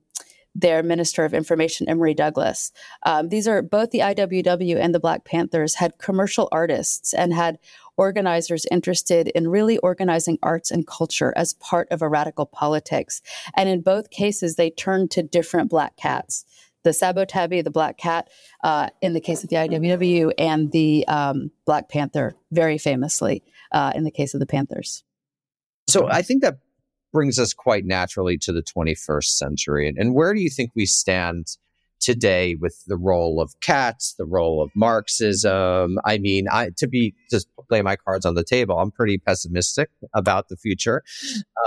[0.55, 2.71] their Minister of Information, Emory Douglas.
[3.03, 7.57] Um, these are both the IWW and the Black Panthers had commercial artists and had
[7.97, 13.21] organizers interested in really organizing arts and culture as part of a radical politics.
[13.55, 16.45] And in both cases, they turned to different black cats.
[16.83, 18.29] The Sabo Tabby, the black cat,
[18.63, 23.41] uh, in the case of the IWW, and the um, Black Panther, very famously,
[23.71, 25.03] uh, in the case of the Panthers.
[25.87, 26.57] So I think that
[27.13, 29.87] brings us quite naturally to the 21st century.
[29.87, 31.47] And, and where do you think we stand
[32.03, 35.97] today with the role of cats, the role of Marxism.
[36.03, 39.89] I mean, I, to be just play my cards on the table, I'm pretty pessimistic
[40.13, 41.01] about the future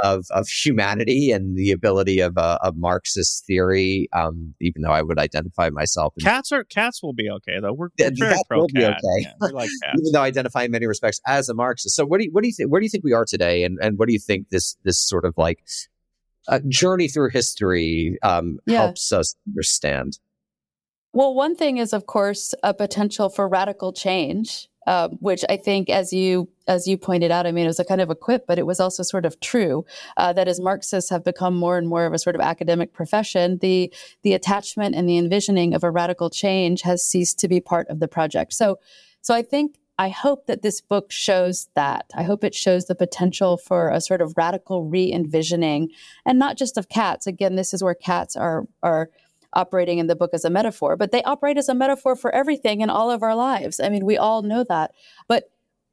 [0.02, 4.08] of, of humanity and the ability of, uh, of Marxist theory.
[4.12, 7.72] Um, even though I would identify myself, in, cats are cats will be okay though.
[7.72, 9.00] We're, we're very pro cat.
[9.02, 9.98] Yeah, we like cats.
[10.00, 11.96] even though I identify in many respects as a Marxist.
[11.96, 12.70] So what do you, what do you think?
[12.70, 13.64] Where do you think we are today?
[13.64, 15.64] And and what do you think this this sort of like
[16.48, 18.78] uh, journey through history um, yeah.
[18.78, 20.18] helps us understand?
[21.16, 25.88] Well, one thing is, of course, a potential for radical change, uh, which I think,
[25.88, 28.46] as you as you pointed out, I mean, it was a kind of a quip,
[28.46, 29.86] but it was also sort of true.
[30.18, 33.56] Uh, that as Marxists have become more and more of a sort of academic profession,
[33.62, 33.90] the
[34.24, 37.98] the attachment and the envisioning of a radical change has ceased to be part of
[37.98, 38.52] the project.
[38.52, 38.78] So,
[39.22, 42.10] so I think I hope that this book shows that.
[42.14, 45.88] I hope it shows the potential for a sort of radical re envisioning,
[46.26, 47.26] and not just of cats.
[47.26, 49.08] Again, this is where cats are are
[49.56, 52.80] operating in the book as a metaphor, but they operate as a metaphor for everything
[52.80, 53.80] in all of our lives.
[53.80, 54.92] I mean, we all know that.
[55.26, 55.50] But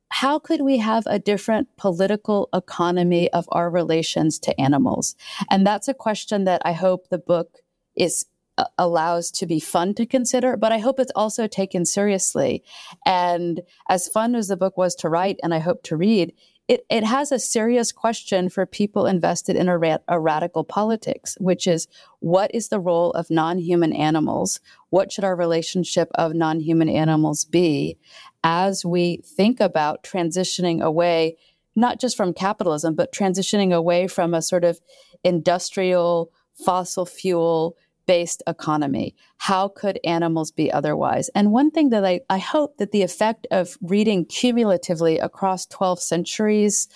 [0.09, 5.16] how could we have a different political economy of our relations to animals?
[5.49, 7.61] And that's a question that I hope the book
[7.95, 8.26] is
[8.59, 12.64] uh, allows to be fun to consider, but I hope it's also taken seriously.
[13.07, 16.34] And as fun as the book was to write and I hope to read,
[16.68, 21.38] it, it has a serious question for people invested in a, ra- a radical politics,
[21.39, 21.88] which is
[22.20, 24.61] what is the role of non human animals?
[24.89, 27.97] What should our relationship of non human animals be
[28.43, 31.38] as we think about transitioning away
[31.76, 34.80] not just from capitalism, but transitioning away from a sort of
[35.24, 39.15] industrial fossil fuel based economy.
[39.37, 41.29] How could animals be otherwise?
[41.35, 46.01] And one thing that I, I hope that the effect of reading cumulatively across 12
[46.01, 46.87] centuries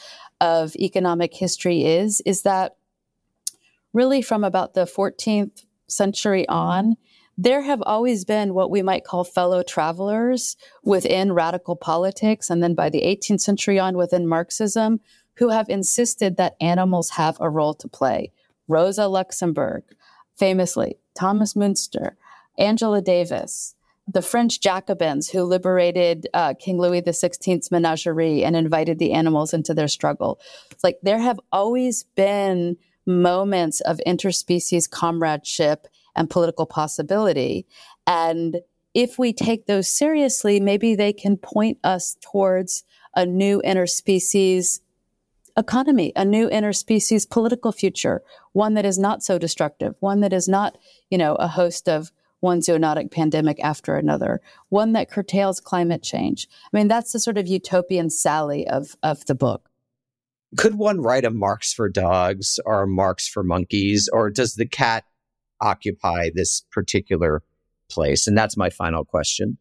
[0.42, 2.76] of economic history is, is that
[3.94, 6.96] really from about the 14th century on,
[7.38, 12.74] there have always been what we might call fellow travelers within radical politics, and then
[12.74, 15.00] by the 18th century on within Marxism,
[15.36, 18.32] who have insisted that animals have a role to play.
[18.68, 19.84] Rosa Luxemburg,
[20.38, 22.12] famously, Thomas Müntzer,
[22.58, 23.76] Angela Davis,
[24.08, 29.74] the French Jacobins who liberated uh, King Louis XVI's menagerie and invited the animals into
[29.74, 30.40] their struggle.
[30.72, 37.66] It's like there have always been moments of interspecies comradeship and political possibility.
[38.06, 38.62] And
[38.94, 42.84] if we take those seriously, maybe they can point us towards
[43.16, 44.80] a new interspecies
[45.58, 48.22] economy, a new interspecies political future,
[48.54, 50.78] one that is not so destructive, one that is not,
[51.10, 54.40] you know, a host of one zoonotic pandemic after another,
[54.70, 56.48] one that curtails climate change.
[56.72, 59.70] I mean, that's the sort of utopian sally of, of the book.
[60.56, 64.68] Could one write a Marx for dogs or a Marx for monkeys, or does the
[64.68, 65.04] cat
[65.60, 67.42] occupy this particular
[67.90, 68.28] place?
[68.28, 69.58] And that's my final question.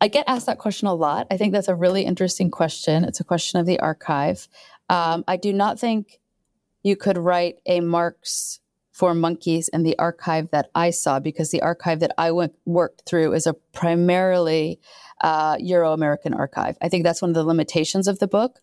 [0.00, 1.26] I get asked that question a lot.
[1.30, 3.04] I think that's a really interesting question.
[3.04, 4.48] It's a question of the archive.
[4.88, 6.20] Um, I do not think
[6.82, 8.60] you could write a Marx
[8.92, 13.02] for monkeys in the archive that I saw because the archive that I went, worked
[13.06, 14.78] through is a primarily
[15.20, 16.78] uh, Euro American archive.
[16.80, 18.60] I think that's one of the limitations of the book.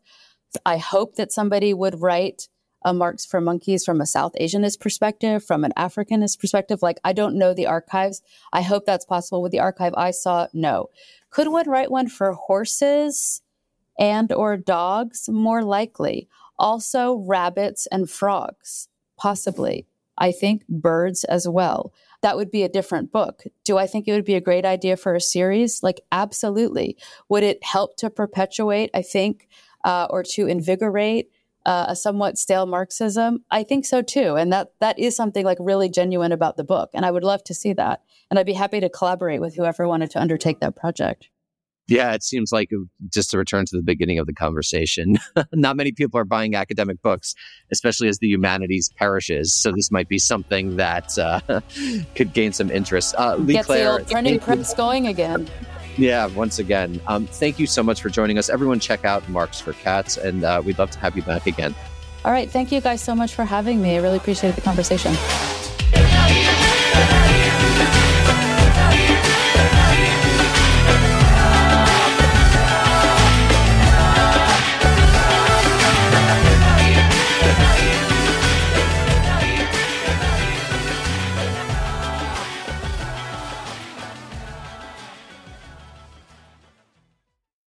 [0.66, 2.48] I hope that somebody would write
[2.84, 6.82] a Marx for monkeys from a South Asianist perspective, from an Africanist perspective.
[6.82, 8.22] Like, I don't know the archives.
[8.54, 9.42] I hope that's possible.
[9.42, 10.90] With the archive I saw, no.
[11.30, 13.42] Could one write one for horses?
[14.02, 16.28] And or dogs more likely.
[16.58, 19.86] Also rabbits and frogs possibly.
[20.18, 21.94] I think birds as well.
[22.22, 23.44] That would be a different book.
[23.64, 25.84] Do i think it would be a great idea for a series?
[25.84, 26.98] Like absolutely.
[27.30, 29.48] Would it help to perpetuate i think
[29.86, 31.30] uh, or to invigorate
[31.66, 33.44] uh, a somewhat stale marxism?
[33.52, 34.36] I think so too.
[34.36, 37.44] And that that is something like really genuine about the book and i would love
[37.46, 38.02] to see that.
[38.30, 41.30] And i'd be happy to collaborate with whoever wanted to undertake that project
[41.92, 42.70] yeah, it seems like
[43.10, 45.18] just to return to the beginning of the conversation,
[45.54, 47.36] not many people are buying academic books,
[47.70, 49.54] especially as the humanities perishes.
[49.54, 51.42] So this might be something that uh,
[52.16, 53.14] could gain some interest.
[53.18, 55.50] Uh, Leigh Gets Claire, the old printing press going again.
[55.98, 58.50] Yeah, once again, um, thank you so much for joining us.
[58.50, 61.76] Everyone, check out Marx for Cats, and uh, we'd love to have you back again.
[62.24, 63.98] All right, thank you guys so much for having me.
[63.98, 65.14] I really appreciated the conversation.